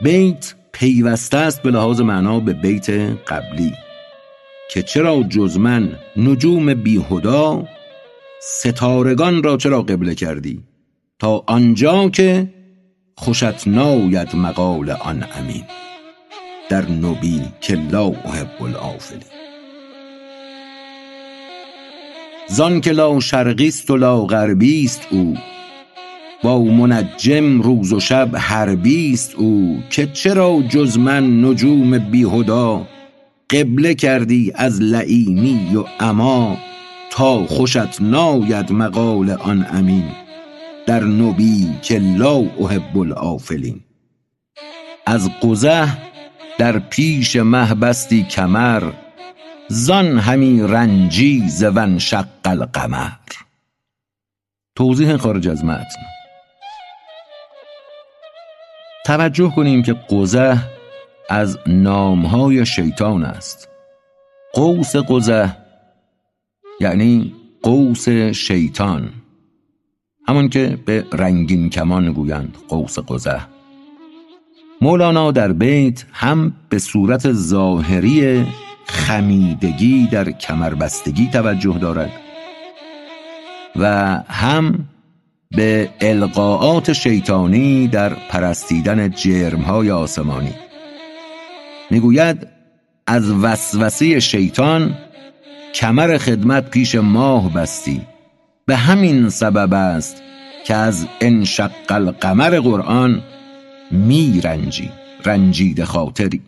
بیت 0.00 0.54
پیوسته 0.72 1.36
است 1.36 1.62
به 1.62 1.70
لحاظ 1.70 2.00
معنا 2.00 2.40
به 2.40 2.52
بیت 2.52 2.90
قبلی 3.28 3.72
که 4.70 4.82
چرا 4.82 5.22
جز 5.22 5.56
من 5.56 5.98
نجوم 6.16 6.74
بیهدا 6.74 7.68
ستارگان 8.40 9.42
را 9.42 9.56
چرا 9.56 9.82
قبله 9.82 10.14
کردی 10.14 10.62
تا 11.18 11.44
آنجا 11.46 12.08
که 12.08 12.48
خوشت 13.16 13.68
ناید 13.68 14.36
مقال 14.36 14.90
آن 14.90 15.24
امین. 15.38 15.64
در 16.68 16.90
نبی 16.90 17.42
که 17.60 17.74
لا 17.74 18.06
احب 18.06 18.62
الافلین 18.62 19.20
زان 22.48 22.80
که 22.80 22.92
لا 22.92 23.20
شرقی 23.20 23.68
است 23.68 23.90
و 23.90 23.96
لا 23.96 24.24
غربی 24.24 24.84
است 24.84 25.06
او 25.10 25.36
با 26.42 26.58
منجم 26.62 27.60
روز 27.60 27.92
و 27.92 28.00
شب 28.00 28.36
حربی 28.36 29.12
است 29.12 29.34
او 29.34 29.82
که 29.90 30.06
چرا 30.06 30.62
جز 30.68 30.98
من 30.98 31.44
نجوم 31.44 31.98
بیهدا؟ 31.98 32.86
قبله 33.50 33.94
کردی 33.94 34.52
از 34.54 34.82
لییمی 34.82 35.76
و 35.76 35.84
عمی 36.00 36.56
تا 37.10 37.46
خوشت 37.46 38.00
ناید 38.00 38.72
مقال 38.72 39.30
آن 39.30 39.66
امین. 39.72 40.21
در 40.86 41.04
نبی 41.04 41.78
که 41.82 41.98
لا 41.98 42.36
احب 42.36 42.98
الافلین 42.98 43.80
از 45.06 45.30
قزح 45.42 45.98
در 46.58 46.78
پیش 46.78 47.36
مه 47.36 47.74
بستی 47.74 48.22
کمر 48.22 48.92
زان 49.68 50.18
همی 50.18 50.62
رنجی 50.62 51.48
ز 51.48 51.62
وانشق 51.62 52.26
القمر. 52.44 53.10
توضیح 54.76 55.16
خارج 55.16 55.48
از 55.48 55.64
متن. 55.64 56.02
توجه 59.06 59.52
کنیم 59.56 59.82
که 59.82 59.92
قزح 59.92 60.62
از 61.30 61.58
نامهای 61.66 62.66
شیطان 62.66 63.24
است. 63.24 63.68
قوس 64.54 64.96
قزح 64.96 65.56
یعنی 66.80 67.34
قوس 67.62 68.08
شیطان. 68.08 69.21
همان 70.32 70.48
که 70.48 70.78
به 70.84 71.04
رنگین 71.12 71.70
کمان 71.70 72.12
گویند 72.12 72.56
قوس 72.68 72.98
قزح. 72.98 73.46
مولانا 74.80 75.32
در 75.32 75.52
بیت 75.52 76.04
هم 76.12 76.52
به 76.68 76.78
صورت 76.78 77.32
ظاهری 77.32 78.46
خمیدگی 78.86 80.06
در 80.06 80.30
کمربستگی 80.30 81.28
توجه 81.32 81.78
دارد 81.78 82.10
و 83.76 83.86
هم 84.28 84.88
به 85.50 85.90
القاعات 86.00 86.92
شیطانی 86.92 87.88
در 87.88 88.14
پرستیدن 88.14 89.10
جرمهای 89.10 89.90
آسمانی. 89.90 90.54
می‌گوید 91.90 92.46
از 93.06 93.30
وسوسه 93.30 94.20
شیطان 94.20 94.94
کمر 95.74 96.18
خدمت 96.18 96.70
پیش 96.70 96.94
ماه 96.94 97.52
بستی. 97.52 98.11
به 98.66 98.76
همین 98.76 99.28
سبب 99.28 99.74
است 99.74 100.22
که 100.66 100.74
از 100.74 101.06
انشق 101.20 101.70
القمر 101.88 102.60
قرآن 102.60 103.22
می 103.90 104.40
رنجی 104.40 104.90
رنجید 105.24 105.84
خاطری. 105.84 106.40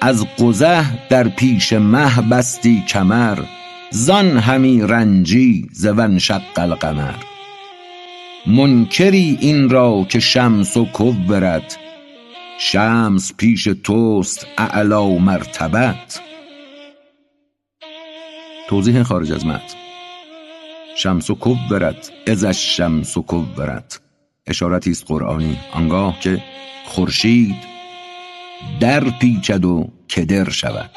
از 0.00 0.26
قزح 0.38 1.08
در 1.08 1.28
پیش 1.28 1.72
مه 1.72 2.20
بستی 2.20 2.84
کمر 2.88 3.38
زان 3.90 4.38
همی 4.38 4.82
رنجی 4.82 5.68
ز 5.72 5.86
وانشق 5.86 6.42
القمر. 6.56 7.14
منکری 8.46 9.38
این 9.40 9.70
را 9.70 10.06
که 10.08 10.20
شمس 10.20 10.78
کورت 10.78 11.78
شمس 12.58 13.32
پیش 13.36 13.68
توست 13.84 14.46
اعلی 14.58 15.18
مرتبت. 15.18 16.20
توضیح 18.68 19.02
خارج 19.02 19.32
از 19.32 19.46
متن. 19.46 19.74
شمس 20.96 21.30
کورت 21.30 22.12
اذا 22.26 22.46
الشمس 22.46 23.18
کورت 23.18 24.00
اشارتی 24.46 24.90
است 24.90 25.04
قرآنی 25.06 25.58
آنگاه 25.72 26.20
که 26.20 26.42
خورشید 26.86 27.56
در 28.80 29.04
پیچد 29.20 29.64
و 29.64 29.88
کدر 30.10 30.50
شود. 30.50 30.90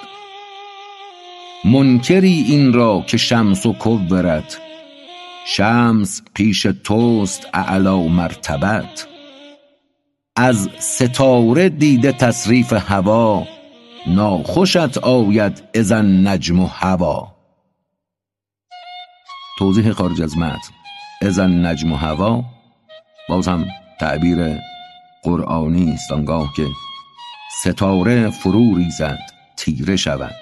منکری 1.66 2.46
این 2.48 2.74
را 2.74 3.04
که 3.08 3.18
شمس 3.18 3.68
کورت 3.68 4.58
شمس 5.46 6.22
پیش 6.34 6.68
توست 6.84 7.48
اعلی 7.54 8.10
مرتبت. 8.10 9.08
از 10.36 10.70
ستاره 10.80 11.70
دیده 11.70 12.12
تصریف 12.12 12.74
هوا 12.74 13.48
ناخوشت 14.08 14.98
آید 14.98 15.64
اذا 15.74 15.98
النجم 15.98 16.60
هوی 16.60 17.39
توضیح 19.60 19.92
خارج 19.92 20.22
از 20.22 20.38
متن. 20.38 20.74
ازن 21.22 21.66
نجم 21.66 21.92
و 21.92 21.96
هوا. 21.96 22.44
باز 23.30 23.48
هم 23.48 23.66
تعبیر 24.00 24.58
قرآنی 25.24 25.92
است 25.94 26.12
آنگاه 26.12 26.54
که 26.56 26.66
ستاره 27.62 28.30
فرو 28.30 28.76
ریزد 28.76 29.20
تیره 29.58 29.96
شود. 29.96 30.36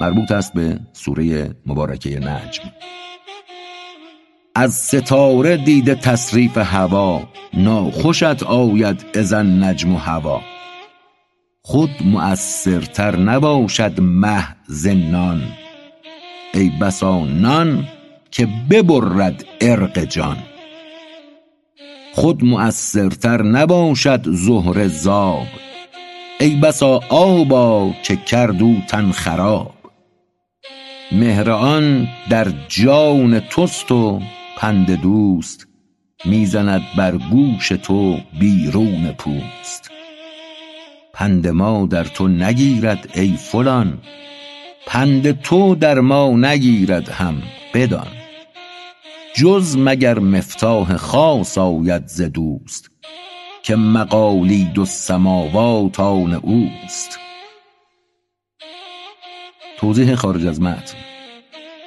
مربوط 0.00 0.30
است 0.30 0.52
به 0.54 0.80
سوره 0.92 1.54
مبارکه 1.66 2.18
نجم. 2.18 2.62
از 4.54 4.74
ستاره 4.74 5.56
دیده 5.56 5.94
تصریف 5.94 6.58
هوا 6.58 7.28
ناخوشت 7.54 8.42
آید 8.42 9.04
ازن 9.14 9.64
نجم 9.64 9.94
و 9.94 9.98
هوا. 9.98 10.40
خود 11.62 11.90
مؤثرتر 12.04 13.16
نباشد 13.16 14.00
مه 14.00 14.56
زنان. 14.66 15.42
ای 16.54 16.70
بسا 16.80 17.24
نان 17.24 17.88
که 18.30 18.48
ببرد 18.70 19.44
ارق 19.60 20.04
جان. 20.04 20.36
خود 22.14 22.44
مؤثرتر 22.44 23.42
نباشد 23.42 24.20
زهر 24.24 24.88
زاب. 24.88 25.46
ای 26.40 26.56
بسا 26.56 27.00
آبا 27.08 27.94
که 28.02 28.16
کردو 28.16 28.76
تن 28.88 29.10
خراب. 29.12 29.74
مهر 31.12 31.50
آن 31.50 32.08
در 32.30 32.52
جان 32.68 33.40
توست 33.40 33.92
و 33.92 34.20
پند 34.56 35.02
دوست. 35.02 35.66
می‌زند 36.24 36.82
بر 36.96 37.16
گوش 37.16 37.68
تو 37.68 38.18
بیرون 38.40 39.12
پوست. 39.12 39.90
پند 41.12 41.48
ما 41.48 41.86
در 41.86 42.04
تو 42.04 42.28
نگیرد 42.28 43.08
ای 43.14 43.36
فلان. 43.36 43.98
پند 44.86 45.40
تو 45.40 45.74
در 45.74 46.00
ما 46.00 46.30
نگیرد 46.36 47.08
هم 47.08 47.42
بدان. 47.74 48.19
جز 49.34 49.76
مگر 49.76 50.18
مفتاح 50.18 50.96
خاص 50.96 51.58
آید 51.58 52.06
ز 52.06 52.22
دوست 52.22 52.90
که 53.62 53.76
مقالید 53.76 54.78
السماوات 54.78 56.00
آن 56.00 56.34
اوست. 56.34 57.18
توضیح 59.78 60.14
خارج 60.14 60.46
از 60.46 60.60
متن. 60.60 60.98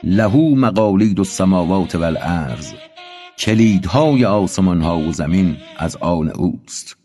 له 0.04 0.36
مقالید 0.56 1.20
السماوات 1.20 1.96
والارض 1.96 2.74
کلیدهای 3.40 4.26
آسمان 4.26 4.82
ها 4.82 4.98
و 4.98 5.12
زمین 5.12 5.58
از 5.78 5.96
آن 5.96 6.30
اوست. 6.30 6.98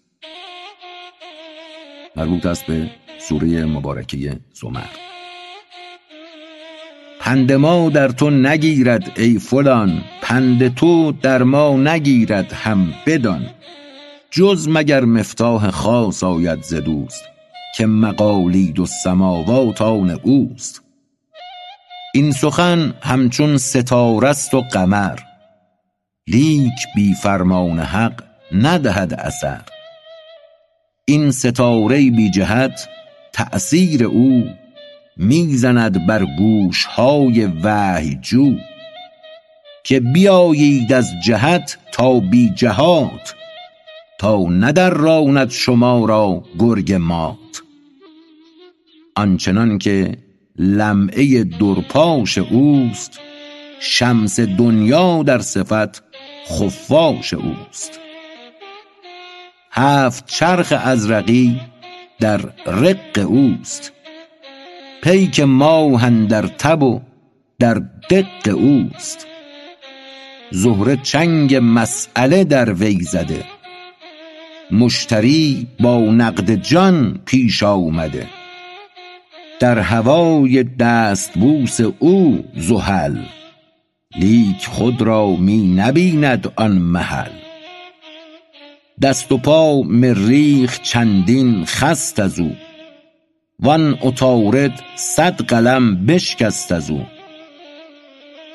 مربوط 2.16 2.46
است 2.46 2.66
به 2.66 2.90
سوره 3.18 3.64
مبارکه 3.64 4.40
زمر. 4.52 5.07
پند 7.28 7.52
ما 7.52 7.88
در 7.88 8.08
تو 8.08 8.30
نگیرد 8.30 9.12
ای 9.16 9.38
فلان. 9.38 10.02
پند 10.22 10.74
تو 10.74 11.12
در 11.12 11.42
ما 11.42 11.76
نگیرد 11.76 12.52
هم 12.52 12.92
بدان. 13.06 13.46
جز 14.30 14.68
مگر 14.68 15.04
مفتاح 15.04 15.70
خاص 15.70 16.24
آید 16.24 16.62
ز 16.62 16.74
دوست 16.74 17.22
که 17.76 17.86
مقالید 17.86 18.80
السماوات 18.80 19.82
آن 19.82 20.10
اوست. 20.10 20.82
این 22.14 22.32
سخن 22.32 22.94
همچون 23.02 23.58
ستاره 23.58 24.28
است 24.28 24.54
و 24.54 24.60
قمر. 24.60 25.18
لیک 26.28 26.86
بی 26.94 27.14
فرمان 27.14 27.78
حق 27.78 28.24
ندهد 28.52 29.14
اثر. 29.14 29.62
این 31.04 31.30
ستاره 31.30 32.10
بی 32.10 32.30
جهت 32.30 32.88
تأثیر 33.32 34.04
او 34.04 34.44
می‌زند 35.18 36.06
بر 36.06 36.24
گوش 36.38 36.84
های 36.84 37.46
وحی 37.46 38.18
جو 38.22 38.54
که 39.84 40.00
بیایید 40.00 40.92
از 40.92 41.10
جهت 41.24 41.78
تا 41.92 42.20
بی 42.20 42.50
جهات 42.50 43.34
تا 44.18 44.38
ندراند 44.38 45.50
شما 45.50 46.04
را 46.04 46.44
گرگ 46.58 46.92
مات. 46.92 47.62
آنچنان 49.16 49.78
که 49.78 50.16
لمعه 50.58 51.44
درپاش 51.44 52.38
اوست 52.38 53.20
شمس 53.80 54.40
دنیا 54.40 55.22
در 55.22 55.38
صفت 55.38 56.02
خفاش 56.48 57.34
اوست. 57.34 58.00
هفت 59.70 60.26
چرخ 60.26 60.72
ازرقی 60.84 61.60
در 62.20 62.40
رق 62.66 63.26
اوست. 63.28 63.92
پیک 65.02 65.40
ماه 65.40 66.04
اندر 66.04 66.46
تب 66.46 66.82
و 66.82 67.00
در 67.58 67.82
دق 68.10 68.54
اوست. 68.54 69.26
زهره 70.50 70.96
چنگ 70.96 71.58
مسأله 71.62 72.44
در 72.44 72.72
وی 72.72 73.00
زده. 73.00 73.44
مشتری 74.70 75.66
با 75.80 75.98
نقد 75.98 76.54
جان 76.54 77.20
پیش 77.26 77.62
آمده. 77.62 78.26
در 79.60 79.78
هوای 79.78 80.62
دستبوس 80.62 81.80
او 81.98 82.44
زحل. 82.56 83.16
لیک 84.16 84.66
خود 84.66 85.02
را 85.02 85.36
می 85.36 85.74
نبیند 85.76 86.52
آن 86.56 86.72
محل. 86.72 87.32
دست 89.02 89.32
و 89.32 89.38
پا 89.38 89.82
مریخ 89.82 90.80
چندین 90.82 91.64
خست 91.64 92.20
از 92.20 92.40
او. 92.40 92.67
وان 93.62 93.94
عطارد 93.94 94.82
صد 94.96 95.42
قلم 95.42 96.06
بشکست 96.06 96.72
از 96.72 96.90
او. 96.90 97.02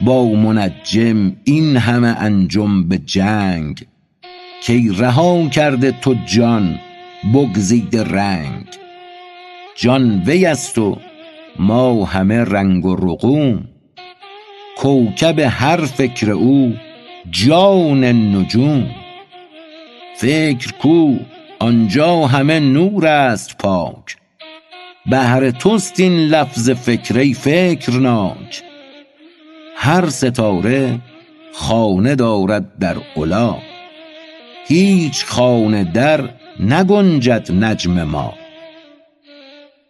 با 0.01 0.25
منجم 0.25 1.35
این 1.43 1.77
همه 1.77 2.07
انجم 2.07 2.87
به 2.87 2.97
جنگ. 2.97 3.85
کای 4.67 4.89
رها 4.97 5.47
کرده 5.49 5.91
تو 5.91 6.15
جان 6.25 6.79
بگزیده 7.33 8.03
رنگ. 8.03 8.65
جان 9.75 10.23
وی 10.25 10.45
است 10.45 10.77
و 10.77 10.97
ما 11.59 12.05
همه 12.05 12.43
رنگ 12.43 12.85
و 12.85 12.95
رقوم. 12.95 13.67
کوکب 14.77 15.39
هر 15.39 15.85
فکر 15.85 16.31
او 16.31 16.73
جان 17.29 18.03
نجوم. 18.03 18.89
فکر 20.17 20.71
کو 20.71 21.15
آنجا 21.59 22.27
همه 22.27 22.59
نور 22.59 23.07
است 23.07 23.57
پاک. 23.57 24.22
بهر 25.05 25.51
توست 25.51 25.99
این 25.99 26.17
لفظ 26.17 26.69
فکر 26.69 27.17
ای 27.17 27.33
فکرناک. 27.33 28.63
هر 29.77 30.09
ستاره 30.09 30.99
خانه 31.53 32.15
دارد 32.15 32.77
در 32.77 32.95
علا 33.15 33.57
هیچ 34.67 35.25
خانه 35.25 35.83
در 35.83 36.29
نگنجد 36.59 37.51
نجم 37.51 38.03
ما. 38.03 38.33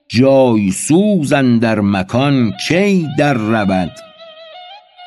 جای 0.08 0.72
سوز 0.72 1.34
اندر 1.34 1.82
مکان 1.82 2.54
کی 2.68 3.08
در 3.18 3.34
رود؟ 3.34 3.92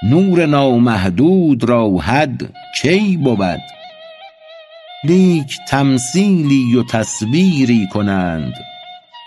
نور 0.02 0.46
نامحدود 0.46 1.64
را 1.64 1.96
حد 1.96 2.54
کی 2.82 3.16
بود؟ 3.16 3.60
لیک 5.04 5.58
تمثیلی 5.68 6.76
و 6.76 6.82
تصویری 6.82 7.88
کنند. 7.92 8.54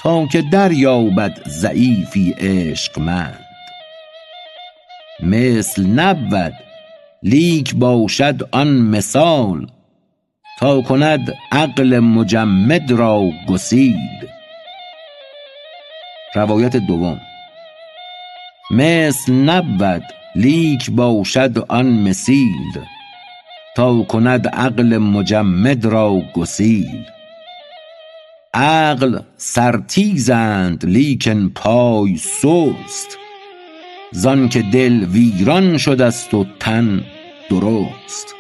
تا 0.02 0.26
که 0.26 0.42
دریابد 0.42 1.42
ضعیفی 1.48 2.36
عشقمند. 2.38 3.46
مثل 5.24 5.86
نبود 5.88 6.54
لیک 7.24 7.76
باشد 7.76 8.50
آن 8.52 8.68
مثال 8.68 9.68
تا 10.60 10.82
کند 10.82 11.34
عقل 11.52 12.00
مجمد 12.00 12.92
را 12.92 13.30
گسیل. 13.50 14.00
روایت 16.36 16.76
دوم. 16.78 17.22
مثل 18.72 19.34
نبود 19.34 20.04
لیک 20.36 20.92
باشد 20.92 21.66
آن 21.70 21.86
مثیل 21.86 22.80
تا 23.76 24.04
کند 24.04 24.48
عقل 24.48 24.98
مجمد 24.98 25.86
را 25.86 26.22
گسیل. 26.34 27.06
عقل 28.54 29.20
سرتیزند 29.38 30.86
لیکن 30.86 31.50
پای 31.56 32.18
سست. 32.18 33.18
زانکه 34.12 34.62
دل 34.62 35.06
ویران 35.06 35.78
شده 35.78 36.06
است 36.06 36.34
و 36.34 36.46
تن 36.60 37.04
درست. 37.50 38.36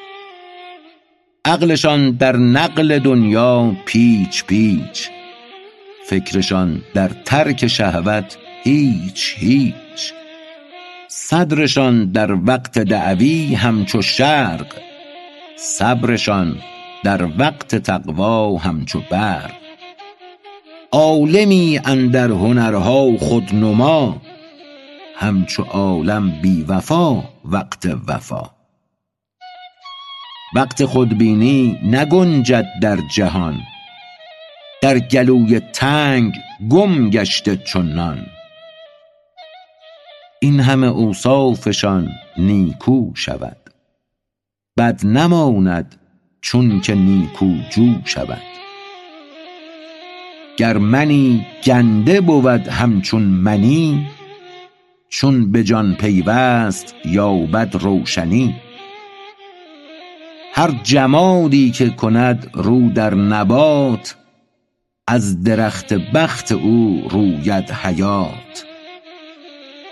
عقلشان 1.45 2.11
در 2.11 2.35
نقل 2.35 2.99
دنیا 2.99 3.75
پیچ 3.85 4.45
پیچ. 4.45 5.09
فکرشان 6.05 6.81
در 6.93 7.11
ترک 7.25 7.67
شهوت 7.67 8.37
هیچ 8.63 9.35
هیچ. 9.37 10.13
صدرشان 11.07 12.05
در 12.05 12.31
وقت 12.31 12.79
دعوی 12.79 13.55
همچو 13.55 14.01
شرق. 14.01 14.73
صبرشان 15.55 16.55
در 17.03 17.27
وقت 17.37 17.75
تقوی 17.75 18.57
همچو 18.57 19.01
برق. 19.11 19.58
عالمی 20.91 21.79
اندر 21.85 22.31
هنرها 22.31 23.17
خودنما 23.17 24.21
همچو 25.15 25.63
عالم 25.63 26.41
بی 26.41 26.65
وفا 26.67 27.23
وقت 27.45 27.85
وفا. 28.07 28.49
وقت 30.55 30.85
خودبینی 30.85 31.79
نگنجد 31.83 32.65
در 32.81 32.97
جهان 33.15 33.57
در 34.81 34.99
گلوی 34.99 35.59
تنگ 35.59 36.33
گم 36.69 37.09
گشته 37.09 37.57
چون 37.57 37.89
نان 37.89 38.25
این 40.41 40.59
همه 40.59 40.87
اوصافشان 40.87 42.11
نیکو 42.37 43.11
شود 43.15 43.57
بد 44.77 45.05
نماند 45.05 45.95
چون 46.41 46.81
که 46.81 46.95
نیکوجو 46.95 47.93
شود. 48.05 48.41
گر 50.59 50.77
منی 50.77 51.45
گنده 51.63 52.21
بود 52.21 52.67
همچون 52.67 53.23
منی 53.23 54.07
چون 55.09 55.51
به 55.51 55.63
جان 55.63 55.95
پیوست 55.95 56.95
یابد 57.05 57.75
روشنی. 57.75 58.55
هر 60.53 60.71
جمادی 60.83 61.71
که 61.71 61.89
کند 61.89 62.49
رو 62.53 62.89
در 62.89 63.15
نبات 63.15 64.15
از 65.07 65.43
درخت 65.43 65.93
بخت 65.93 66.51
او 66.51 67.07
روید 67.09 67.71
حیات. 67.71 68.65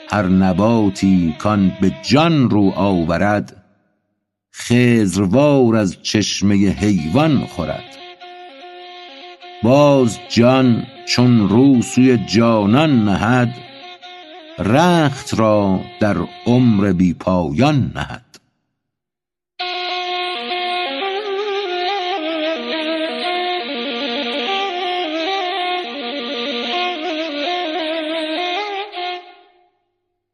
هر 0.10 0.24
نباتی 0.28 1.36
کان 1.40 1.72
به 1.82 1.92
جان 2.02 2.50
رو 2.50 2.72
آورد 2.76 3.64
خضروار 4.56 5.76
از 5.76 6.02
چشمه 6.02 6.56
حیوان 6.56 7.46
خورد. 7.46 8.07
باز 9.64 10.20
جان 10.30 10.88
چون 11.06 11.50
رو 11.50 11.82
سوی 11.82 12.18
جانان 12.18 13.06
نهد 13.06 13.54
رخت 14.60 15.40
را 15.40 15.80
در 16.00 16.16
عمر 16.46 16.92
بی 16.92 17.14
پایان 17.14 17.92
نهد. 17.96 18.24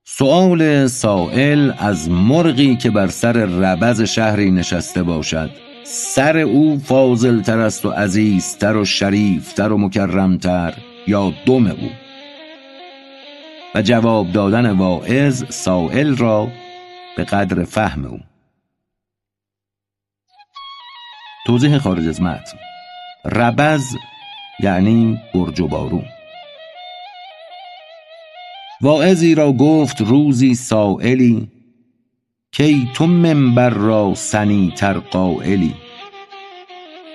سؤال 0.06 0.88
سایل 0.88 1.74
از 1.78 2.10
مرغی 2.10 2.76
که 2.76 2.90
بر 2.90 3.08
سر 3.08 3.32
ربز 3.34 4.02
شهری 4.02 4.52
نشسته 4.52 5.04
باشد. 5.04 5.63
سر 5.84 6.38
او 6.38 6.80
فاضل 6.80 7.42
تر 7.42 7.60
است 7.60 7.86
و 7.86 7.90
عزیزتر 7.90 8.76
و 8.76 8.86
شریفتر 8.86 9.72
و 9.72 9.78
مکرمتر 9.78 10.74
یا 11.08 11.34
دم 11.46 11.68
او. 11.68 11.90
و 13.76 13.82
جواب 13.82 14.32
دادن 14.32 14.72
واعظ 14.72 15.44
سایل 15.50 16.18
را 16.18 16.48
به 17.18 17.24
قدر 17.24 17.64
فهم 17.64 18.06
او. 18.06 18.20
توضیح 21.48 21.78
خارج 21.78 22.08
از 22.08 22.22
متن. 22.22 22.58
ربز 23.26 23.84
یعنی 24.60 25.20
برج 25.34 25.62
و 25.62 25.68
بارون 25.68 26.06
واعظی 28.82 29.36
را 29.36 29.54
گفت 29.54 30.02
روزی 30.02 30.56
سایلی 30.56 31.52
کای 32.58 32.88
تو 32.94 33.08
منبر 33.08 33.70
را 33.70 34.14
سنی 34.16 34.74
تر 34.76 34.94
قایلی 34.94 35.74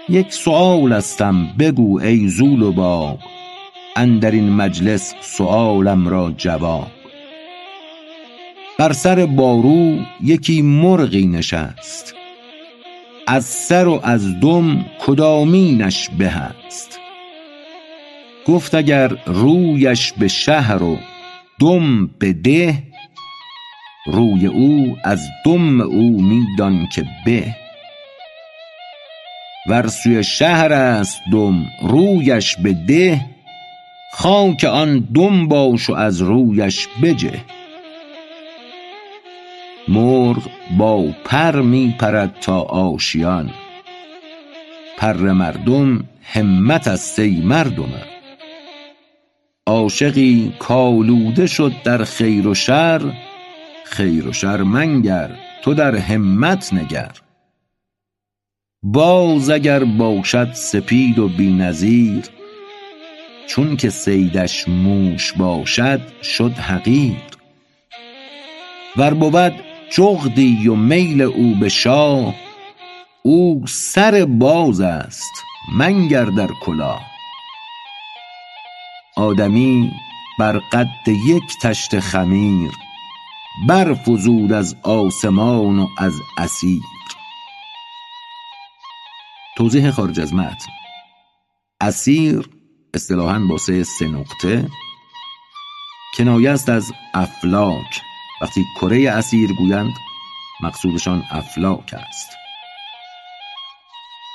یک 0.08 0.32
سؤالستم 0.32 1.46
بگو 1.58 2.00
ای 2.00 2.28
ذو 2.28 2.56
لباب 2.56 3.18
اندر 3.96 4.30
این 4.30 4.52
مجلس 4.52 5.14
سؤالم 5.20 6.08
را 6.08 6.34
جواب. 6.36 6.86
بر 8.78 8.92
سر 8.92 9.26
بارو 9.26 9.98
یکی 10.22 10.62
مرغی 10.62 11.26
نشست 11.26 12.14
از 13.26 13.44
سر 13.44 13.88
و 13.88 14.00
از 14.02 14.40
دم 14.40 14.84
کدامینش 15.00 16.08
به 16.18 16.26
است 16.26 17.00
گفت 18.46 18.74
اگر 18.74 19.08
رویش 19.26 20.12
به 20.12 20.28
شهر 20.28 20.82
و 20.82 20.98
دم 21.60 22.06
به 22.06 22.32
ده 22.32 22.87
روی 24.12 24.46
او 24.46 24.98
از 25.04 25.28
دم 25.44 25.80
او 25.80 26.22
می 26.22 26.46
دان 26.58 26.88
که 26.94 27.04
به. 27.24 27.54
ور 29.66 29.86
سوی 29.86 30.24
شهر 30.24 30.72
است 30.72 31.22
دم 31.32 31.66
رویش 31.82 32.56
به 32.56 32.72
ده. 32.72 33.20
خاک 34.12 34.64
آن 34.64 34.98
دم 35.14 35.48
باش 35.48 35.90
و 35.90 35.94
از 35.94 36.22
رویش 36.22 36.88
بجه. 37.02 37.32
مرغ 39.88 40.50
با 40.78 41.04
پر 41.24 41.60
می 41.60 41.94
پرد 41.98 42.36
تا 42.40 42.60
آشیان. 42.60 43.50
پر 44.98 45.32
مردم 45.32 46.04
همت 46.22 46.88
است 46.88 47.18
ای 47.18 47.40
مردمه 47.40 48.04
عاشقی 49.66 50.52
کآلوده 50.58 51.46
شد 51.46 51.72
در 51.84 52.04
خیر 52.04 52.46
و 52.46 52.54
شر 52.54 53.12
خیر 53.90 54.28
و 54.28 54.32
شر 54.32 54.62
منگر 54.62 55.30
تو 55.62 55.74
در 55.74 55.96
همت 55.96 56.72
نگر. 56.72 57.12
باز 58.82 59.50
اگر 59.50 59.84
باشد 59.84 60.52
سپید 60.52 61.18
و 61.18 61.28
بی 61.28 61.52
نظیر 61.52 62.24
چون 63.46 63.76
که 63.76 63.90
صیدش 63.90 64.68
موش 64.68 65.32
باشد 65.32 66.00
شد 66.22 66.52
حقیر. 66.52 67.16
ور 68.96 69.14
بود 69.14 69.52
جغدی 69.96 70.68
و 70.68 70.74
میل 70.74 71.22
او 71.22 71.54
به 71.60 71.68
شاه 71.68 72.34
او 73.22 73.64
سر 73.66 74.24
باز 74.24 74.80
است 74.80 75.32
منگر 75.74 76.24
در 76.24 76.48
کلاه. 76.62 77.02
آدمی 79.16 79.90
بر 80.38 80.58
قد 80.72 81.08
یک 81.28 81.42
طشت 81.62 82.00
خمیر 82.00 82.87
برفزود 83.66 84.52
از 84.52 84.76
آسمان 84.82 85.78
و 85.78 85.88
از 85.98 86.12
اثیر 86.36 86.82
توضیح 89.56 89.90
خارج 89.90 90.20
از 90.20 90.34
متن. 90.34 90.72
اثیر 91.80 92.48
اصطلاحا 92.94 93.38
با 93.38 93.58
سه 93.58 93.84
نقطه. 94.02 94.68
کنایه 96.16 96.50
است 96.50 96.68
از 96.68 96.92
افلاک. 97.14 98.00
وقتی 98.42 98.64
کره 98.80 99.10
اثیر 99.10 99.52
گویند 99.52 99.94
مقصودشان 100.62 101.22
افلاک 101.30 101.94
است. 101.94 102.28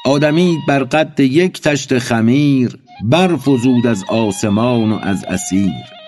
آدمی 0.06 0.64
بر 0.68 0.84
قد 0.84 1.20
یک 1.20 1.62
طشت 1.62 2.00
خمیر 2.00 2.78
برفزود 3.04 3.88
از 3.88 4.04
آسمان 4.04 4.92
و 4.92 5.00
از 5.04 5.26
اثیر 5.26 6.03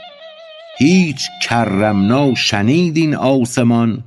هیچ 0.78 1.22
کرمنا 1.42 2.36
شنید 2.36 2.98
این 2.98 3.16
آسمان 3.16 4.04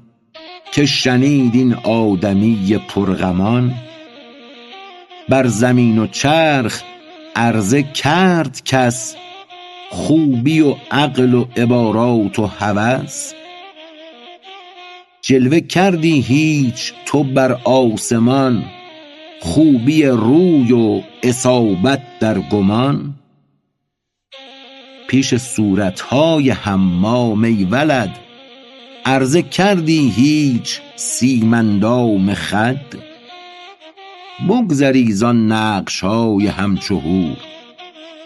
که 0.73 0.87
شنید 0.87 1.55
این 1.55 1.75
آدمی 1.75 2.81
پرغمان. 2.89 3.75
بر 5.29 5.47
زمین 5.47 5.99
و 5.99 6.07
چرخ 6.07 6.83
عرضه 7.37 7.83
کرد 7.83 8.63
کس 8.65 9.17
خوبی 9.91 10.61
و 10.61 10.75
عقل 10.91 11.35
و 11.35 11.45
عبارات 11.57 12.39
و 12.39 12.47
هوس. 12.47 13.33
جلوه 15.23 15.61
کردی 15.61 16.21
هیچ 16.21 16.93
تو 17.07 17.25
بر 17.25 17.53
آسمان 17.65 18.65
خوبی 19.41 20.05
روی 20.05 20.73
و 20.73 21.03
اصابت 21.23 22.03
در 22.21 22.39
گمان. 22.39 23.15
پیش 25.09 25.35
صورتهای 25.35 26.51
حمام 26.51 27.45
ای 27.45 27.65
ولد. 27.65 28.19
عرضه 29.05 29.43
کردی 29.43 30.11
هیچ 30.11 30.81
سیم 30.97 31.55
اندام 31.55 32.35
خد. 32.35 32.81
بگذری 34.49 35.13
زان 35.13 35.53
نقشهای 35.53 36.47
همچو 36.47 37.01
حور. 37.01 37.37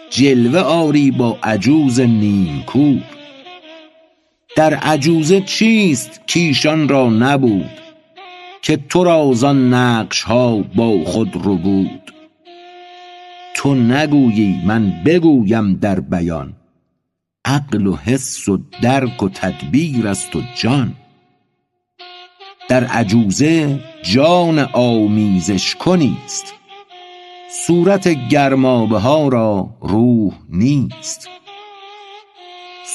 جلوه 0.09 0.59
آری 0.59 1.11
با 1.11 1.37
عجوز 1.43 1.99
نیم 1.99 2.63
کور 2.65 3.03
در 4.55 4.73
عجوزه 4.73 5.41
چیست 5.41 6.21
کایشان 6.33 6.89
را 6.89 7.09
نبود 7.09 7.69
که 8.61 8.77
تو 8.77 9.03
را 9.03 9.31
زان 9.33 9.73
نقشها 9.73 10.57
با 10.57 11.03
خود 11.05 11.35
ربود؟ 11.35 12.13
تو 13.55 13.75
نگویی 13.75 14.61
من 14.65 15.03
بگویم 15.05 15.75
در 15.75 15.99
بیان. 15.99 16.53
عقل 17.45 17.87
و 17.87 17.95
حس 17.95 18.49
و 18.49 18.59
درک 18.81 19.23
و 19.23 19.29
تدبیر 19.29 20.07
است 20.07 20.35
و 20.35 20.41
جان. 20.55 20.95
در 22.69 22.83
عجوزه 22.83 23.79
جان 24.03 24.59
آمیزش 24.73 25.75
کنیست 25.75 26.53
صورت 27.67 28.07
گرمابه 28.07 28.99
ها 28.99 29.27
را 29.27 29.69
روح 29.81 30.33
نیست. 30.49 31.29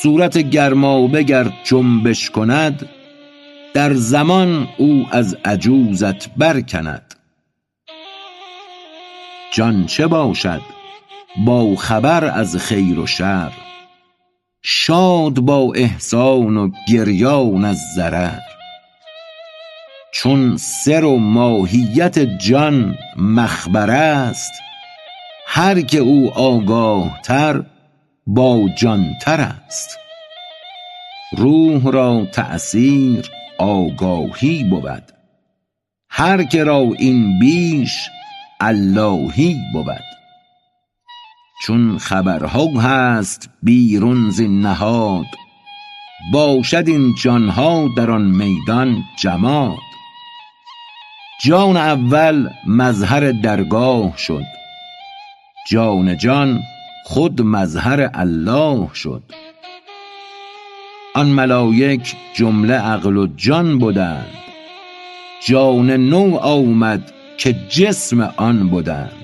صورت 0.03 0.39
گرما 0.39 1.07
بگر 1.07 1.53
جنبش 1.65 2.31
کند 2.31 2.89
در 3.75 3.95
زمان 3.95 4.69
او 4.79 5.07
از 5.11 5.37
عجوزت 5.45 6.29
برکند. 6.35 7.15
جان 9.53 9.87
چه 9.87 10.07
باشد؟ 10.07 10.63
با 11.47 11.77
خبر 11.77 12.25
از 12.25 12.57
خیر 12.57 12.99
و 12.99 13.07
شر. 13.07 13.68
شاد 14.63 15.41
با 15.41 15.73
احسان 15.75 16.57
و 16.57 16.71
گریان 16.89 17.65
از 17.65 17.79
ضرر. 17.97 18.39
چون 20.13 20.57
سر 20.57 21.05
و 21.05 21.19
ماهیت 21.19 22.19
جان 22.19 22.97
مخبر 23.17 23.91
است 23.91 24.53
هر 25.47 25.81
که 25.81 25.99
او 25.99 26.31
آگاه 26.31 27.21
تر 27.23 27.65
با 28.27 28.69
جان 28.77 29.15
تر 29.23 29.41
است. 29.41 29.99
روح 31.37 31.91
را 31.91 32.27
تأثیر 32.33 33.31
آگاهی 33.59 34.65
بود 34.65 35.13
هر 36.11 36.43
که 36.43 36.65
را 36.65 36.89
این 36.99 37.39
بیش 37.39 38.11
اللهی 38.61 39.57
بود. 39.73 40.08
چون 41.63 41.99
خبرها 41.99 42.67
هست 42.67 43.51
بیرون 43.63 44.31
زین 44.31 44.61
نهاد. 44.61 45.27
باشد 46.33 46.85
این 46.87 47.15
جانها 47.23 47.89
در 47.97 48.11
آن 48.11 48.23
میدان 48.23 49.05
جماد. 49.19 49.79
جان 51.45 51.77
اول 51.77 52.51
مظهر 52.67 53.33
درگاه 53.33 54.17
شد. 54.17 54.45
جان 55.71 56.17
جان 56.17 56.61
خود 57.05 57.43
مظهر 57.43 58.11
الله 58.15 58.89
شد. 58.95 59.23
آن 61.15 61.27
ملایک 61.27 62.17
جمله 62.35 62.75
عقل 62.75 63.17
و 63.17 63.27
جان 63.37 63.79
بدند 63.79 64.35
جان 65.47 65.91
نو 65.91 66.37
آمد 66.37 67.13
که 67.39 67.53
جسم 67.69 68.21
آن 68.37 68.71
بدند 68.71 69.18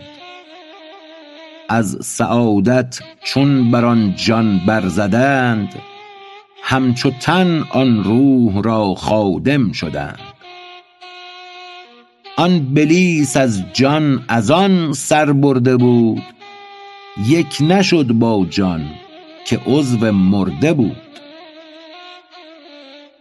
از 1.69 1.99
سعادت 2.03 3.01
چون 3.25 3.71
بر 3.71 3.85
آن 3.85 4.15
جان 4.17 4.61
برزدند 4.67 5.75
همچو 6.63 7.11
تن 7.11 7.65
آن 7.71 8.05
روح 8.05 8.63
را 8.63 8.95
خادم 8.95 9.73
شدند. 9.73 10.19
آن 12.37 12.75
بلیس 12.75 13.37
از 13.37 13.65
جان 13.73 14.25
از 14.29 14.51
آن 14.51 14.93
سر 14.93 15.33
برده 15.33 15.77
بود 15.77 16.23
یک 17.27 17.57
نشد 17.61 18.07
با 18.07 18.47
جان 18.51 18.91
که 19.47 19.61
عضو 19.67 20.13
مرده 20.13 20.73
بود. 20.73 20.97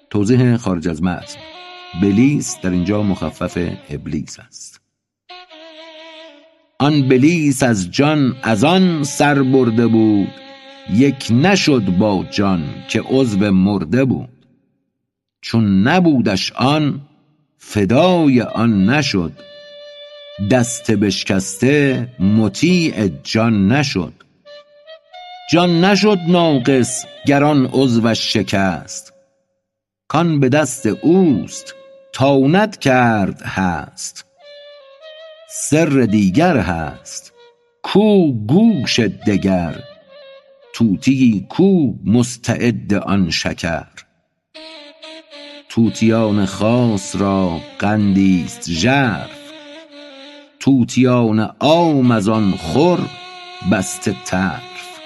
توضیح 0.09 0.57
خارج 0.57 0.87
از 0.87 1.03
متن. 1.03 1.39
بلیس 2.01 2.57
در 2.61 2.69
اینجا 2.69 3.03
مخفف 3.03 3.57
ابلیس 3.89 4.39
است. 4.39 4.82
آن 6.83 7.07
بلیس 7.07 7.63
از 7.63 7.91
جان 7.91 8.35
از 8.41 8.63
آن 8.63 9.03
سر 9.03 9.43
برده 9.43 9.87
بود 9.87 10.31
یک 10.93 11.27
نشد 11.31 11.83
با 11.85 12.25
جان 12.31 12.63
که 12.87 13.01
عضو 13.01 13.51
مرده 13.51 14.05
بود. 14.05 14.29
چون 15.41 15.87
نبودش 15.87 16.51
آن 16.51 17.01
فدای 17.57 18.41
آن 18.41 18.89
نشد. 18.89 19.31
دست 20.51 20.91
بشکسته 20.91 22.07
مطیع 22.19 23.07
جان 23.23 23.71
نشد. 23.71 24.13
جان 25.51 25.85
نشد 25.85 26.19
ناقص 26.27 27.05
گر 27.25 27.43
آن 27.43 27.69
عضوش 27.73 28.33
شکست. 28.33 29.13
کان 30.07 30.39
به 30.39 30.49
دست 30.49 30.85
اوست 30.85 31.75
تاند 32.13 32.79
کرد 32.79 33.41
هست. 33.41 34.32
سر 35.55 36.07
دیگر 36.11 36.57
هست. 36.57 37.33
کو 37.81 38.31
گوش 38.33 38.99
دگر. 38.99 39.83
طوطیی 40.73 41.45
کو 41.49 41.93
مستعد 42.05 42.93
آن 42.93 43.29
شکر. 43.29 43.85
طوطیان 45.69 46.45
خاص 46.45 47.15
را 47.15 47.59
قندی 47.79 48.43
است 48.45 48.71
ژرف. 48.71 49.39
طوطیان 50.59 51.39
عام 51.59 52.11
از 52.11 52.29
آن 52.29 52.51
خور 52.51 52.99
بسته 53.71 54.15
طرف 54.25 54.99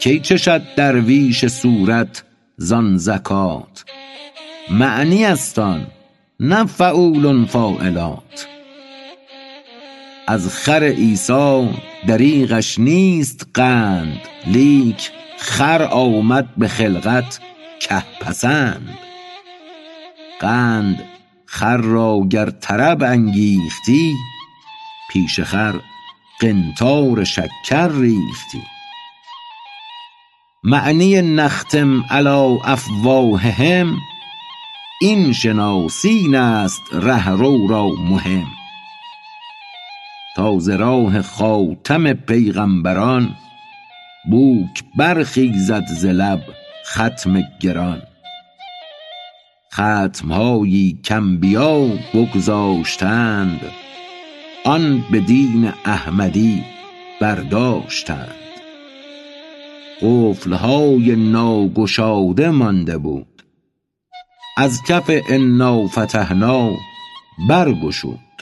کی 0.00 0.20
چشد 0.20 0.62
درویش 0.76 1.46
صورت 1.46 2.24
زان 2.56 2.96
زکات؟ 2.96 3.84
معنی 4.70 5.24
است 5.24 5.58
آن 5.58 5.86
نه 6.40 6.66
فعول 6.66 7.44
فاعلات. 7.44 8.53
از 10.26 10.48
خر 10.48 10.84
عیسی 10.84 11.68
دریغش 12.06 12.78
نیست 12.78 13.46
قند 13.54 14.20
لیک 14.46 15.10
خر 15.38 15.82
آمد 15.82 16.48
به 16.56 16.68
خلقت 16.68 17.40
که 17.80 18.02
پسند. 18.20 18.98
قند 20.40 21.04
خر 21.46 21.76
را 21.76 22.20
گر 22.30 22.50
طرب 22.50 23.02
انگیختی 23.02 24.14
پیش 25.10 25.40
خر 25.40 25.74
قنطار 26.40 27.24
شکر 27.24 27.88
ریختی. 27.88 28.62
معنی 30.64 31.22
نختم 31.22 32.02
علی 32.10 32.58
افواههم 32.64 33.96
این 35.00 35.32
شناس 35.32 36.04
این 36.04 36.34
است 36.34 36.82
رهرو 36.92 37.68
را 37.68 37.88
مهم. 37.88 38.46
تا 40.36 40.58
ز 40.58 40.68
راه 40.68 41.22
خاتم 41.22 42.12
پیغمبران 42.12 43.34
بوک 44.30 44.84
برخیزد 44.96 45.86
ز 45.86 46.06
لب 46.06 46.40
ختم 46.86 47.42
گران. 47.60 48.02
ختمهایی 49.72 50.98
کانبیا 51.08 51.88
بگذاشتند 52.14 53.60
آن 54.64 55.04
به 55.10 55.20
دین 55.20 55.72
احمدی 55.84 56.64
برداشتند. 57.20 58.34
قفلهای 60.02 61.16
ناگشاده 61.16 62.50
مانده 62.50 62.98
بود 62.98 63.42
از 64.56 64.82
کف 64.88 65.10
انا 65.28 65.86
فتحنا 65.86 66.70
برگشود. 67.48 68.33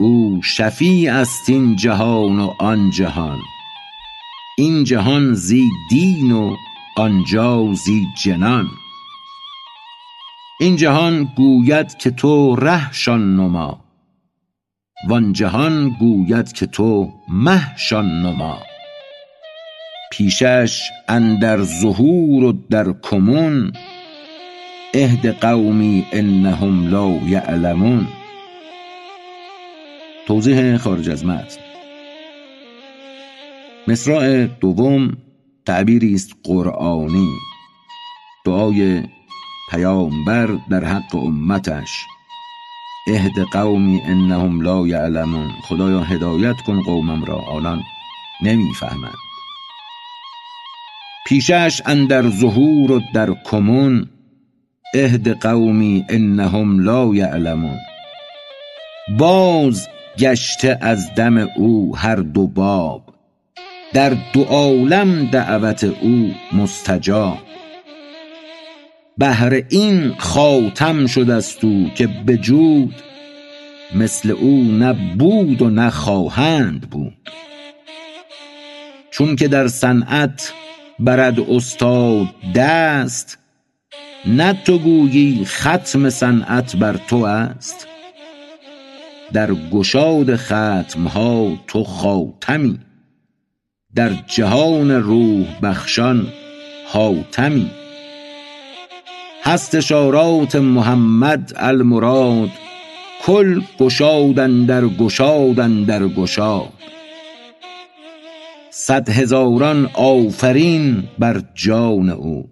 او 0.00 0.42
شفیع 0.42 1.14
است 1.14 1.48
این 1.48 1.76
جهان 1.76 2.40
و 2.40 2.54
آن 2.58 2.90
جهان. 2.90 3.38
این 4.58 4.84
جهان 4.84 5.34
زی 5.34 5.68
دین 5.90 6.32
و 6.32 6.56
آنجا 6.96 7.72
زی 7.72 8.06
جنان. 8.22 8.68
این 10.60 10.76
جهان 10.76 11.24
گوید 11.36 11.96
که 11.96 12.10
تو 12.10 12.56
ره 12.56 12.92
شان 12.92 13.36
نما. 13.36 13.84
وان 15.08 15.32
جهان 15.32 15.88
گوید 16.00 16.52
که 16.52 16.66
تو 16.66 17.12
مه 17.28 17.76
شان 17.76 18.22
نما. 18.22 18.58
پیشش 20.12 20.80
اندر 21.08 21.62
ظهور 21.62 22.44
و 22.44 22.52
در 22.70 22.92
کنون 22.92 23.72
اهد 24.94 25.26
قومی 25.26 26.06
انهم 26.12 26.88
لا 26.88 27.10
یعلمون. 27.10 28.06
توضیح 30.28 30.76
خارج 30.76 31.10
از 31.10 31.24
متن 31.24 31.60
مصرع 33.88 34.46
دوم 34.46 35.16
تعبیری 35.66 36.14
است 36.14 36.32
قرآنی. 36.44 37.28
دعای 38.46 39.02
پیامبر 39.70 40.46
در 40.70 40.84
حق 40.84 41.14
امتش. 41.14 42.04
اهد 43.08 43.32
قومی 43.52 44.00
انهم 44.04 44.60
لا 44.60 44.86
یعلمون. 44.86 45.50
خدایا 45.68 46.00
هدایت 46.00 46.56
کن 46.66 46.82
قومم 46.82 47.24
را. 47.24 47.36
آنان 47.36 47.82
نمی‌فهمند. 48.42 49.18
پیشش 51.26 51.82
اندر 51.86 52.30
ظهور 52.30 52.92
و 52.92 53.00
در 53.14 53.34
کمون. 53.44 54.08
اهد 54.94 55.28
قومی 55.28 56.04
انهم 56.08 56.80
لا 56.80 57.14
یعلمون. 57.14 57.78
باز 59.18 59.88
گشته 60.18 60.78
از 60.80 61.14
دم 61.14 61.48
او 61.56 61.96
هر 61.96 62.16
دو 62.16 62.46
باب. 62.46 63.02
در 63.92 64.16
دو 64.32 64.42
عالم 64.42 65.30
دعوت 65.30 65.84
او 65.84 66.34
مستجاب. 66.52 67.38
بهر 69.18 69.62
این 69.68 70.14
خاتم 70.18 71.06
شده 71.06 71.40
ست 71.40 71.64
او 71.64 71.90
که 71.94 72.06
بجود 72.06 72.94
مثل 73.94 74.30
او 74.30 74.64
نه 74.64 75.16
بود 75.18 75.62
و 75.62 75.70
نه 75.70 75.90
خواهند 75.90 76.80
بود. 76.80 77.30
چون 79.10 79.36
که 79.36 79.48
در 79.48 79.68
صنعت 79.68 80.52
برد 80.98 81.40
استاد 81.40 82.26
دست 82.54 83.38
نه 84.26 84.52
تو 84.64 84.78
گویی 84.78 85.44
ختم 85.44 86.10
صنعت 86.10 86.76
بر 86.76 86.96
تو 87.08 87.16
است. 87.16 87.86
در 89.32 89.54
گشاد 89.72 90.36
ختم 90.36 91.04
ها 91.14 91.52
تو 91.66 91.84
خاتمی. 91.84 92.78
در 93.94 94.10
جهان 94.26 94.90
روح 94.90 95.46
بخشان 95.62 96.26
حاتمی. 96.88 97.70
هست 99.42 99.74
اشارات 99.74 100.56
محمد 100.56 101.52
المراد 101.56 102.50
کل 103.22 103.60
گشاد 103.80 104.38
اندر 104.38 104.86
گشاد 104.86 105.60
اندر 105.60 106.06
گشاد. 106.06 106.72
صد 108.70 109.08
هزاران 109.08 109.90
آفرین 109.94 111.04
بر 111.18 111.42
جان 111.54 112.10
او 112.10 112.48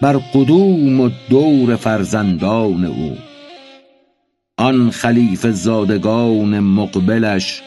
بر 0.00 0.12
قدوم 0.34 1.00
و 1.00 1.10
دور 1.30 1.76
فرزندان 1.76 2.84
او. 2.84 3.16
آن 4.58 4.90
خلیفه 4.90 5.50
زادگان 5.50 6.60
مقبلش 6.60 7.62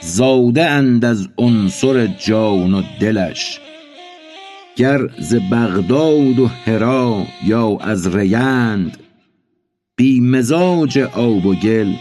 زاده 0.00 0.70
اند 0.70 1.04
از 1.04 1.28
عنصر 1.38 2.06
جان 2.06 2.74
و 2.74 2.82
دلش. 3.00 3.60
گر 4.76 4.98
ز 5.18 5.34
بغداد 5.34 6.38
و 6.38 6.46
هری 6.46 7.26
یا 7.44 7.76
از 7.80 8.16
ریند 8.16 8.96
بی 9.96 10.20
مزاج 10.20 10.98
آب 10.98 11.46
و 11.46 11.54
گل 11.54 11.94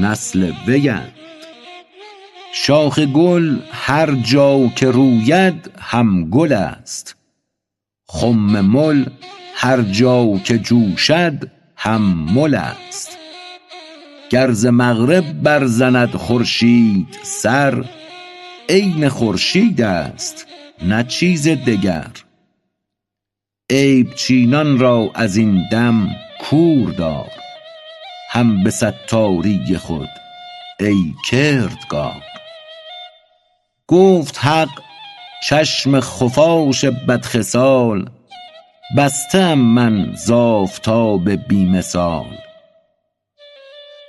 نسل 0.00 0.52
ویند. 0.66 1.12
شاخ 2.54 2.98
گل 2.98 3.56
هر 3.72 4.14
جا 4.14 4.66
که 4.76 4.90
روید 4.90 5.70
هم 5.78 6.30
گل 6.30 6.52
است. 6.52 7.16
خم 8.08 8.60
مل 8.60 9.04
هر 9.54 9.82
جا 9.82 10.38
که 10.44 10.58
جوشد 10.58 11.50
هم 11.76 12.02
مل 12.34 12.54
است. 12.54 13.21
گر 14.32 14.52
ز 14.52 14.66
مغرب 14.66 15.42
برزند 15.42 16.16
خورشید 16.16 17.18
سر 17.22 17.84
عین 18.68 19.08
خورشید 19.08 19.82
است 19.82 20.46
نه 20.82 21.04
چیز 21.04 21.48
دگر. 21.48 22.10
عیب 23.70 24.14
چینان 24.14 24.78
را 24.78 25.10
از 25.14 25.36
این 25.36 25.68
دم 25.72 26.08
کور 26.40 26.90
دار 26.90 27.30
هم 28.30 28.64
به 28.64 28.70
ستاری 28.70 29.76
خود 29.76 30.08
ای 30.80 31.14
کردگار. 31.30 32.22
گفت 33.88 34.38
حق 34.38 34.80
چشم 35.48 36.00
خفاش 36.00 36.84
بدخصال 36.84 38.10
بسته 38.96 39.38
ام 39.38 39.58
من 39.58 40.12
ز 40.14 40.30
آفتاب 40.30 41.30
بی 41.30 41.64
مثال 41.64 42.51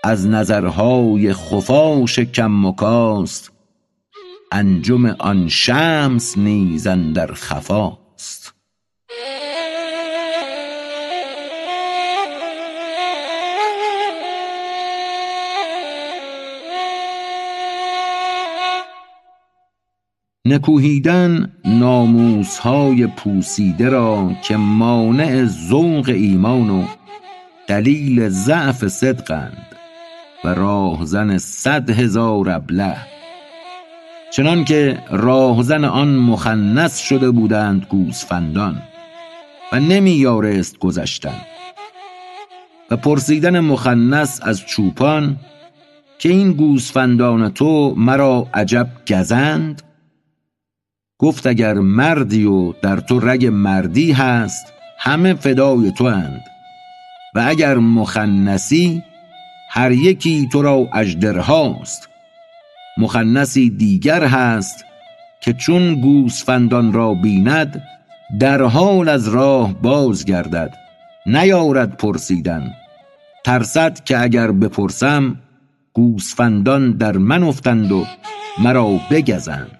از 0.03 0.27
نظرهای 0.27 1.33
خفاش 1.33 2.19
کم 2.19 2.67
مکاست 2.67 3.51
انجم 4.51 5.05
آن 5.05 5.47
شمس 5.47 6.37
نیز 6.37 6.87
اندر 6.87 7.33
خفاست. 7.33 8.53
نکوهیدن 20.45 21.53
ناموسهای 21.65 23.07
پوسیده 23.07 23.89
را 23.89 24.31
که 24.43 24.57
مانع 24.57 25.45
ذوق 25.45 26.09
ایمان 26.09 26.69
و 26.69 26.85
دلیل 27.67 28.29
ضعف 28.29 28.87
صدقند. 28.87 29.72
و 30.43 30.47
راهزن 30.47 31.37
صد 31.37 31.89
هزار 31.89 32.49
ابله. 32.49 32.97
چنانکه 34.31 34.99
راهزن 35.11 35.85
آن 35.85 36.15
مخنث 36.15 36.99
شده 36.99 37.31
بودند 37.31 37.85
گوسفندان 37.89 38.81
و 39.71 39.79
نمی 39.79 40.11
یارست 40.11 40.79
گذشتن. 40.79 41.41
و 42.91 42.97
پرسیدن 42.97 43.59
مخنث 43.59 44.39
از 44.43 44.65
چوپان 44.65 45.37
که 46.19 46.29
این 46.29 46.51
گوسفندان 46.51 47.49
تو 47.49 47.93
مرا 47.97 48.47
عجب 48.53 48.87
گزند؟ 49.07 49.81
گفت 51.19 51.47
اگر 51.47 51.73
مردی 51.73 52.45
و 52.45 52.71
در 52.71 52.97
تو 52.97 53.19
رگ 53.19 53.45
مردی 53.45 54.11
هست 54.11 54.73
همه 54.99 55.33
فدای 55.33 55.91
تو 55.91 56.03
اند 56.03 56.41
و 57.35 57.45
اگر 57.47 57.77
مخنثی 57.77 59.03
هر 59.75 59.91
یکی 59.91 60.47
تو 60.51 60.61
را 60.61 60.89
اژدرهاست 60.93 62.09
مخنثی 62.97 63.69
دیگر 63.69 64.23
هست 64.23 64.85
که 65.41 65.53
چون 65.53 65.95
گوسفندان 65.95 66.93
را 66.93 67.13
بیند 67.13 67.83
در 68.39 68.61
حال 68.61 69.09
از 69.09 69.27
راه 69.27 69.73
باز 69.73 70.25
گردد 70.25 70.73
نیارد 71.25 71.97
پرسیدن. 71.97 72.73
ترسد 73.43 74.03
که 74.03 74.21
اگر 74.21 74.51
بپرسم 74.51 75.35
گوسفندان 75.93 76.91
در 76.91 77.17
من 77.17 77.43
افتند 77.43 77.91
و 77.91 78.05
مرا 78.59 78.99
بگزند. 79.11 79.77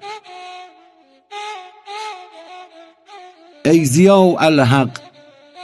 ای 3.66 3.86
ضیاء 3.86 4.36
الحق 4.39 5.00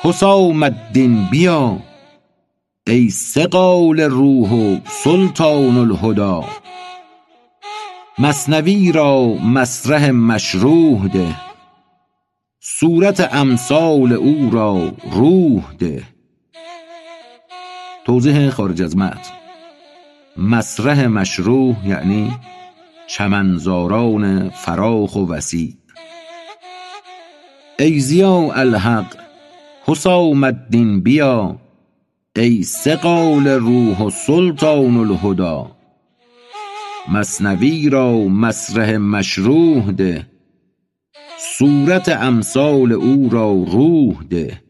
حسام 0.01 0.63
الدین 0.63 1.27
بیا. 1.31 1.88
ای 2.89 3.09
صقال 3.09 3.99
روح 3.99 4.51
و 4.51 4.79
سلطان 5.03 5.77
الهدی. 5.77 6.47
مثنوی 8.19 8.91
را 8.91 9.25
مسرح 9.27 10.09
مشروح 10.09 11.07
ده. 11.07 11.35
صورت 12.59 13.33
امثال 13.33 14.13
او 14.13 14.49
را 14.53 14.91
روح 15.11 15.63
ده. 15.79 16.03
توضیح 18.05 18.49
خارج 18.49 18.81
از 18.81 18.97
متن. 18.97 19.33
مسرح 20.37 21.07
مشروح 21.07 21.87
یعنی 21.87 22.31
چمنزاران 23.07 24.49
فراخ 24.49 25.15
و 25.15 25.25
وسیع. 25.25 25.73
ای 27.79 27.99
ضیاء 27.99 28.51
الحق 28.55 29.15
حسام 29.85 30.43
الدین 30.43 31.01
بیا. 31.01 31.68
ای 32.35 32.63
صقال 32.63 33.47
روح 33.47 34.01
و 34.01 34.09
سلطان 34.09 34.97
الهدی. 34.97 35.69
مثنوی 37.11 37.89
را 37.89 38.17
مسرح 38.17 38.97
مشروح 38.97 39.91
ده. 39.91 40.27
صورت 41.37 42.09
امثال 42.09 42.91
او 42.91 43.29
را 43.29 43.51
روح 43.51 44.23
ده. 44.29 44.61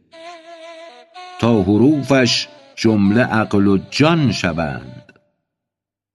تا 1.40 1.62
حروفش 1.62 2.48
جمله 2.76 3.24
عقل 3.24 3.68
و 3.68 3.78
جان 3.92 4.32
شوند. 4.32 5.14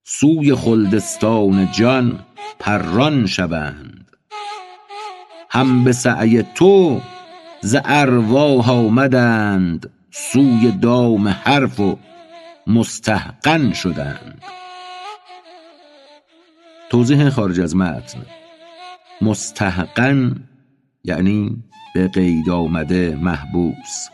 سوی 0.05 0.55
خلدستان 0.55 1.69
جان 1.73 2.25
پران 2.59 3.27
شوند. 3.27 4.11
هم 5.51 5.85
به 5.85 5.93
سعی 5.93 6.43
تو 6.43 7.01
ز 7.63 7.77
ارواح 7.85 8.71
آمدند. 8.71 9.91
سوی 10.17 10.71
دام 10.71 11.29
حرف 11.29 11.81
و 11.81 11.99
مستحقن 12.67 13.73
شدند. 13.73 14.43
توضیح 16.91 17.29
خارج 17.31 17.61
از 17.61 17.77
متن. 17.77 18.27
مستحقن 19.21 20.45
یعنی 21.05 21.63
به 21.95 22.09
قید 22.09 22.51
آمده 22.51 23.19
محبوس. 23.23 24.09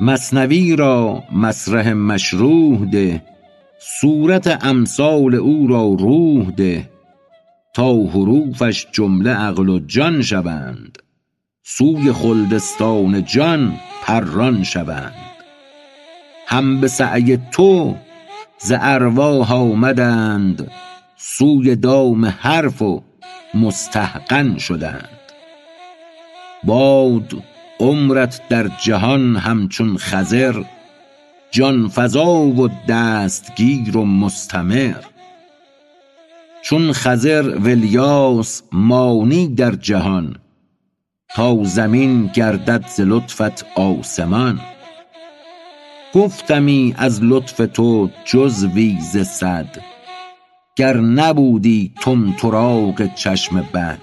مثنوی 0.00 0.76
را 0.76 1.22
مسرح 1.32 1.92
مشروح 1.92 2.84
ده 2.84 3.22
صورت 4.00 4.64
امثال 4.64 5.34
او 5.34 5.66
را 5.66 5.96
روح 5.98 6.50
ده 6.50 6.90
تا 7.74 7.92
حروفش 7.92 8.86
جمله 8.92 9.30
عقل 9.30 9.68
و 9.68 9.78
جان 9.78 10.22
شوند. 10.22 10.98
سوی 11.64 12.12
خلدستان 12.12 13.24
جان 13.24 13.76
پران 14.02 14.62
شوند. 14.62 15.14
هم 16.46 16.80
به 16.80 16.88
سعی 16.88 17.38
تو 17.52 17.96
ز 18.58 18.72
ارواح 18.80 19.52
آمدند 19.52 20.70
سوی 21.16 21.76
دام 21.76 22.24
حرف 22.24 22.82
و 22.82 23.02
مستحقن 23.54 24.58
شدند. 24.58 25.08
باد 26.64 27.32
عمرت 27.80 28.40
در 28.48 28.68
جهان 28.68 29.36
همچون 29.36 29.96
خضر 29.96 30.64
جان 31.50 31.88
فزا 31.88 32.34
و 32.34 32.68
دستگیر 32.88 33.96
و 33.96 34.04
مستمر. 34.04 34.94
چون 36.62 36.92
خضر 36.92 37.58
و 37.58 37.68
الیاس 37.68 38.62
مانی 38.72 39.48
در 39.48 39.70
جهان 39.74 40.36
تا 41.36 41.64
زمین 41.64 42.30
گردد 42.34 42.84
ز 42.86 43.00
لطفت 43.00 43.66
آسمان. 43.74 44.60
گفتمی 46.14 46.94
از 46.98 47.22
لطف 47.22 47.60
تو 47.74 48.10
جزوی 48.24 48.98
ز 49.00 49.18
صد 49.18 49.78
گر 50.76 50.96
نبودی 50.96 51.92
طمطراق 52.00 53.14
چشم 53.14 53.60
بد. 53.74 53.98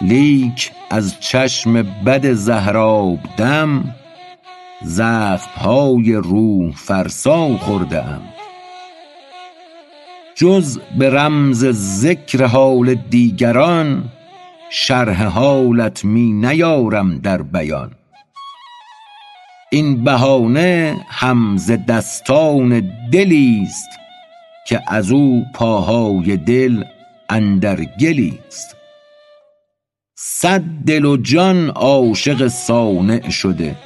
لیک 0.00 0.72
از 0.90 1.20
چشم 1.20 1.82
بد 1.82 2.32
زهراب 2.32 3.18
دم 3.36 3.94
زخمهای 4.82 6.12
روح 6.12 6.72
فرسا 6.76 7.56
خورده 7.56 8.04
ام. 8.04 8.22
جز 10.34 10.78
به 10.98 11.10
رمز 11.10 11.66
ذکر 12.00 12.44
حال 12.44 12.94
دیگران 12.94 14.04
شرح 14.70 15.24
حالت 15.24 16.04
می 16.04 16.32
نیارم 16.32 17.18
در 17.18 17.42
بیان. 17.42 17.90
این 19.70 20.04
بهانه 20.04 20.96
هم 21.08 21.56
ز 21.56 21.70
دستان 21.88 22.92
دلی 23.12 23.62
است 23.66 23.88
که 24.66 24.82
از 24.86 25.10
او 25.10 25.44
پاهای 25.54 26.36
دل 26.36 26.84
اندر 27.28 27.84
گلی 28.00 28.38
است. 28.46 28.76
صد 30.16 30.62
دل 30.86 31.04
و 31.04 31.16
جان 31.16 31.68
عاشق 31.68 32.48
صانع 32.48 33.30
شده. 33.30 33.76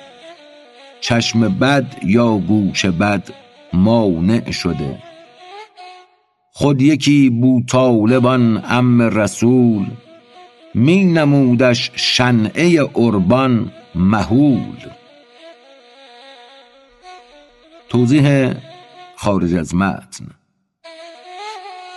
چشم 1.00 1.58
بد 1.58 1.96
یا 2.04 2.38
گوش 2.38 2.86
بد 2.86 3.28
مانع 3.72 4.50
شده. 4.50 4.98
خود 6.52 6.82
یکی 6.82 7.30
بوطالب 7.30 8.26
آن 8.26 8.56
عم 8.56 9.02
رسول 9.02 9.86
می 10.74 11.04
نمودش 11.04 11.90
شنعه 11.94 12.82
قربان 12.84 13.72
مهول. 13.94 14.78
توضیح 17.88 18.52
خارج 19.16 19.54
از 19.54 19.74
متن. 19.74 20.26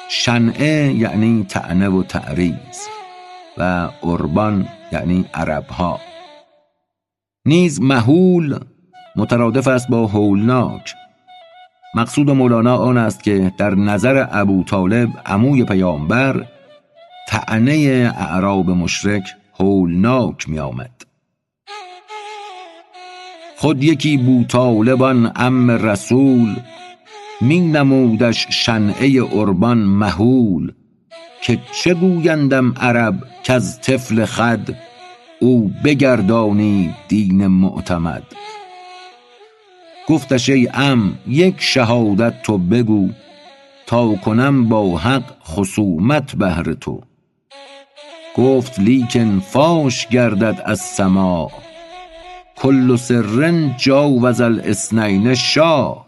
شنعه 0.09 0.93
یعنی 0.93 1.45
تعنه 1.49 1.89
و 1.89 2.03
تعریض 2.03 2.87
و 3.57 3.89
قربان 4.01 4.67
یعنی 4.91 5.25
عرب 5.33 5.67
ها 5.67 5.99
نیز 7.45 7.81
مهول 7.81 8.59
مترادف 9.15 9.67
است 9.67 9.87
با 9.89 10.07
هولناک. 10.07 10.93
مقصود 11.95 12.29
مولانا 12.29 12.77
آن 12.77 12.97
است 12.97 13.23
که 13.23 13.51
در 13.57 13.75
نظر 13.75 14.27
ابو 14.31 14.63
طالب 14.63 15.09
عموی 15.25 15.63
پیامبر 15.63 16.45
تعنه 17.27 18.13
اعراب 18.17 18.69
مشرک 18.69 19.23
هولناک 19.59 20.49
می 20.49 20.59
آمد 20.59 20.91
خود 23.57 23.83
یکی 23.83 24.17
بوطالبان 24.17 25.31
ام 25.35 25.71
رسول 25.71 26.55
می 27.41 27.59
نمودش 27.59 28.47
شنعه 28.49 29.21
قربان 29.21 29.77
مهول 29.77 30.71
که 31.41 31.59
چه 31.71 31.93
گویندم 31.93 32.73
عرب 32.77 33.23
کز 33.43 33.79
طفل 33.79 34.25
خد 34.25 34.75
او 35.39 35.71
بگردانی 35.83 36.95
دین 37.07 37.47
معتمد. 37.47 38.23
گفتش 40.07 40.49
ای 40.49 40.65
عم 40.65 41.17
یک 41.27 41.55
شهادت 41.59 42.41
تو 42.41 42.57
بگو 42.57 43.09
تا 43.87 44.15
کنم 44.15 44.69
با 44.69 44.97
حق 44.97 45.23
خصومت 45.43 46.35
بهر 46.35 46.73
تو. 46.73 47.01
گفت 48.35 48.79
لیکن 48.79 49.39
فاش 49.39 50.07
گردد 50.07 50.61
از 50.65 50.79
سماع 50.79 51.51
کل 52.55 52.95
سر 52.95 53.69
جاوز 53.77 54.41
الاثنین 54.41 55.35
شاع 55.35 56.05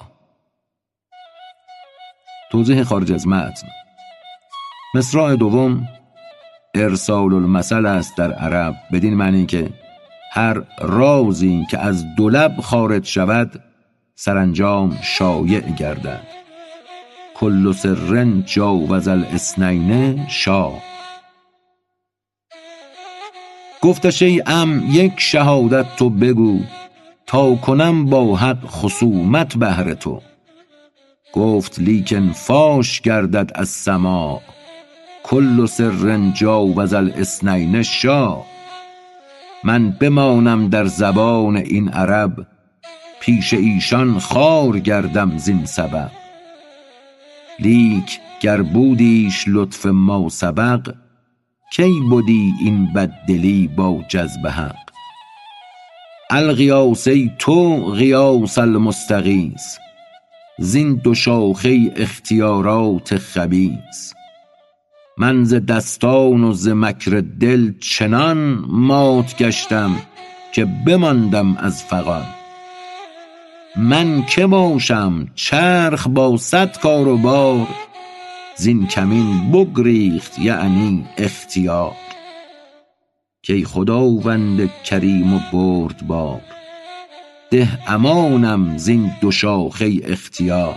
توضیح 2.52 2.84
خارج 2.84 3.12
از 3.12 3.28
متن. 3.28 3.68
مصرع 4.96 5.36
دوم 5.36 5.88
ارسال 6.76 7.34
المثل 7.34 7.86
است 7.86 8.18
در 8.18 8.34
عرب 8.34 8.76
بدین 8.92 9.14
معنی 9.14 9.46
که 9.46 9.70
هر 10.32 10.64
رازی 10.82 11.66
که 11.72 11.80
از 11.80 12.16
دو 12.16 12.30
لب 12.30 12.62
خارج 12.62 13.06
شود 13.06 13.64
سرانجام 14.16 14.98
شایع 15.02 15.60
گردد. 15.60 16.28
کل 17.36 17.72
سر 17.72 18.26
جاوز 18.46 19.08
الاثنین 19.08 20.28
شاع 20.28 20.82
گفتش 23.82 24.22
ای 24.22 24.40
عم 24.40 24.84
یک 24.92 25.14
شهادت 25.18 25.96
تو 25.96 26.10
بگو 26.10 26.60
تا 27.26 27.56
کنم 27.56 28.06
با 28.06 28.36
حق 28.36 28.66
خصومت 28.66 29.58
بهر 29.58 29.94
تو. 29.94 30.22
گفت 31.34 31.80
لیکن 31.80 32.32
فاش 32.32 33.02
گردد 33.02 33.52
از 33.56 33.70
سماع 33.70 34.42
کل 35.24 35.66
سر 35.66 36.32
جاوز 36.34 36.94
الاثنین 36.94 37.84
شاع 37.84 38.46
من 39.64 39.92
بمانم 39.92 40.70
در 40.70 40.86
زبان 40.86 41.58
این 41.58 41.90
عرب 41.90 42.48
پیش 43.20 43.54
ایشان 43.54 44.20
خوار 44.20 44.80
گردم 44.80 45.38
زین 45.38 45.66
سبب. 45.66 46.12
لیک 47.60 48.20
گر 48.42 48.62
بودیش 48.62 49.46
لطف 49.48 49.86
ما 49.86 50.30
سبق 50.30 50.94
کی 51.72 52.02
بدی 52.12 52.54
این 52.60 52.94
بددلی 52.94 53.68
با 53.68 54.04
جذب 54.10 54.48
حق؟ 54.48 54.90
الغیاث 56.30 57.08
ای 57.08 57.32
تو 57.40 57.86
غیاث 57.92 58.58
المستغیث 58.58 59.78
زین 60.60 60.96
دو 60.96 61.14
شاخه 61.16 61.94
اختیارات 61.96 63.18
خبیث. 63.18 64.14
من 65.18 65.44
ز 65.44 65.54
دستان 65.54 66.44
و 66.44 66.54
ز 66.54 66.68
مکر 66.68 67.24
دل 67.40 67.74
چنان 67.80 68.38
مات 68.68 69.38
گشتم 69.38 69.96
که 70.52 70.66
بماندم 70.66 71.58
از 71.58 71.84
فغان. 71.84 72.26
من 73.76 74.26
که 74.26 74.48
باشم 74.48 75.28
چرخ 75.36 76.08
با 76.08 76.38
صد 76.38 76.78
کار 76.78 77.08
و 77.08 77.18
بار 77.18 77.68
زین 78.60 78.88
کمین 78.88 79.52
بگریخت 79.52 80.40
یعنی 80.40 81.06
اختیار. 81.18 81.96
کای 83.48 83.64
خداوند 83.64 84.70
کریم 84.84 85.34
و 85.34 85.40
بردبار 85.54 86.42
ده 87.52 87.68
امانم 87.88 88.78
زین 88.78 89.12
دو 89.22 89.32
شاخه 89.32 90.00
اختیار. 90.04 90.76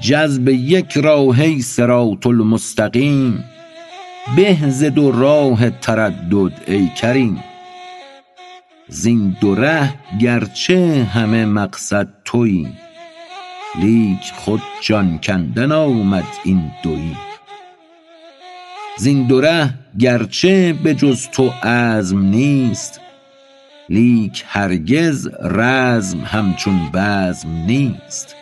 جذب 0.00 0.48
یک 0.48 0.96
راه 0.96 1.40
ای 1.40 1.62
صراط 1.62 2.26
المستقیم 2.26 3.44
به 4.36 4.58
ز 4.68 4.84
دو 4.84 5.12
راه 5.12 5.70
تردد 5.70 6.60
ای 6.66 6.88
کریم. 6.88 7.44
زین 8.88 9.36
دو 9.40 9.54
ره 9.54 9.94
گرچه 10.20 11.04
همه 11.04 11.44
مقصد 11.44 12.08
تویی 12.24 12.68
لیک 13.80 14.32
خود 14.36 14.62
جان 14.82 15.18
کندن 15.18 15.72
آمد 15.72 16.26
این 16.44 16.70
دویی 16.82 17.16
زین 18.98 19.26
دو 19.26 19.40
ره 19.40 19.74
گرچه 19.98 20.72
به 20.72 20.94
جز 20.94 21.28
تو 21.28 21.48
عزم 21.62 22.18
نیست 22.18 23.00
لیک 23.88 24.44
هرگز 24.46 25.28
رزم 25.40 26.20
همچون 26.20 26.90
بزم 26.94 27.48
نیست. 27.48 28.36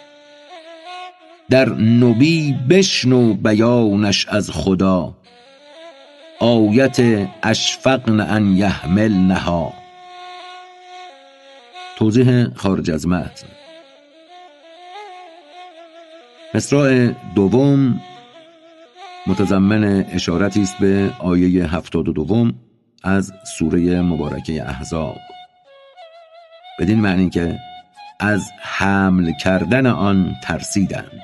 در 1.50 1.68
نبی 1.68 2.52
بشنو 2.70 3.34
بیانش 3.34 4.28
از 4.28 4.50
خدا 4.50 5.14
آیت 6.40 7.28
اشفقن 7.42 8.20
ان 8.20 8.56
یحملنها. 8.56 9.72
توضیح 11.96 12.54
خارج 12.54 12.90
از 12.90 13.08
متن. 13.08 13.46
مصرع 16.54 17.12
دوم 17.34 18.00
متضمن 19.26 19.84
اشارتی 19.84 20.62
است 20.62 20.78
به 20.78 21.10
آیه 21.18 21.74
هفتاد 21.74 22.08
و 22.08 22.12
دوم 22.12 22.54
از 23.04 23.32
سوره 23.58 24.00
مبارکه 24.00 24.68
احزاب. 24.68 25.16
بدین 26.80 27.00
معنی 27.00 27.30
که 27.30 27.58
از 28.20 28.50
حمل 28.60 29.32
کردن 29.32 29.86
آن 29.86 30.34
ترسیدند. 30.42 31.22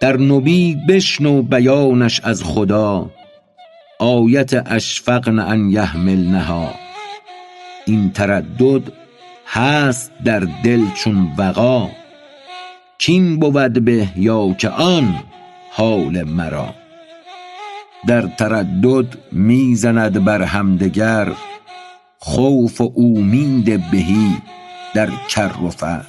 در 0.00 0.16
نبی 0.16 0.74
بشنو 0.88 1.42
بیانش 1.42 2.20
از 2.20 2.44
خدا 2.44 3.10
آیت 3.98 4.72
اشفقن 4.72 5.38
ان 5.38 5.70
یحملنها 5.70 6.74
این 7.86 8.10
تردد 8.10 8.92
هست 9.46 10.12
در 10.24 10.40
دل 10.64 10.80
چون 10.94 11.32
وغا. 11.38 11.97
کین 12.98 13.38
بود 13.38 13.84
به 13.84 14.08
یا 14.16 14.52
که 14.52 14.68
آن 14.68 15.22
حال 15.70 16.22
مرا. 16.22 16.74
در 18.06 18.22
تردد 18.22 19.18
می‌زند 19.32 20.24
بر 20.24 20.42
همدگر 20.42 21.32
خوف 22.18 22.80
و 22.80 22.92
اومید 22.94 23.90
بهی 23.90 24.36
در 24.94 25.10
کر 25.28 25.52
و 25.64 25.70
فر. 25.70 26.04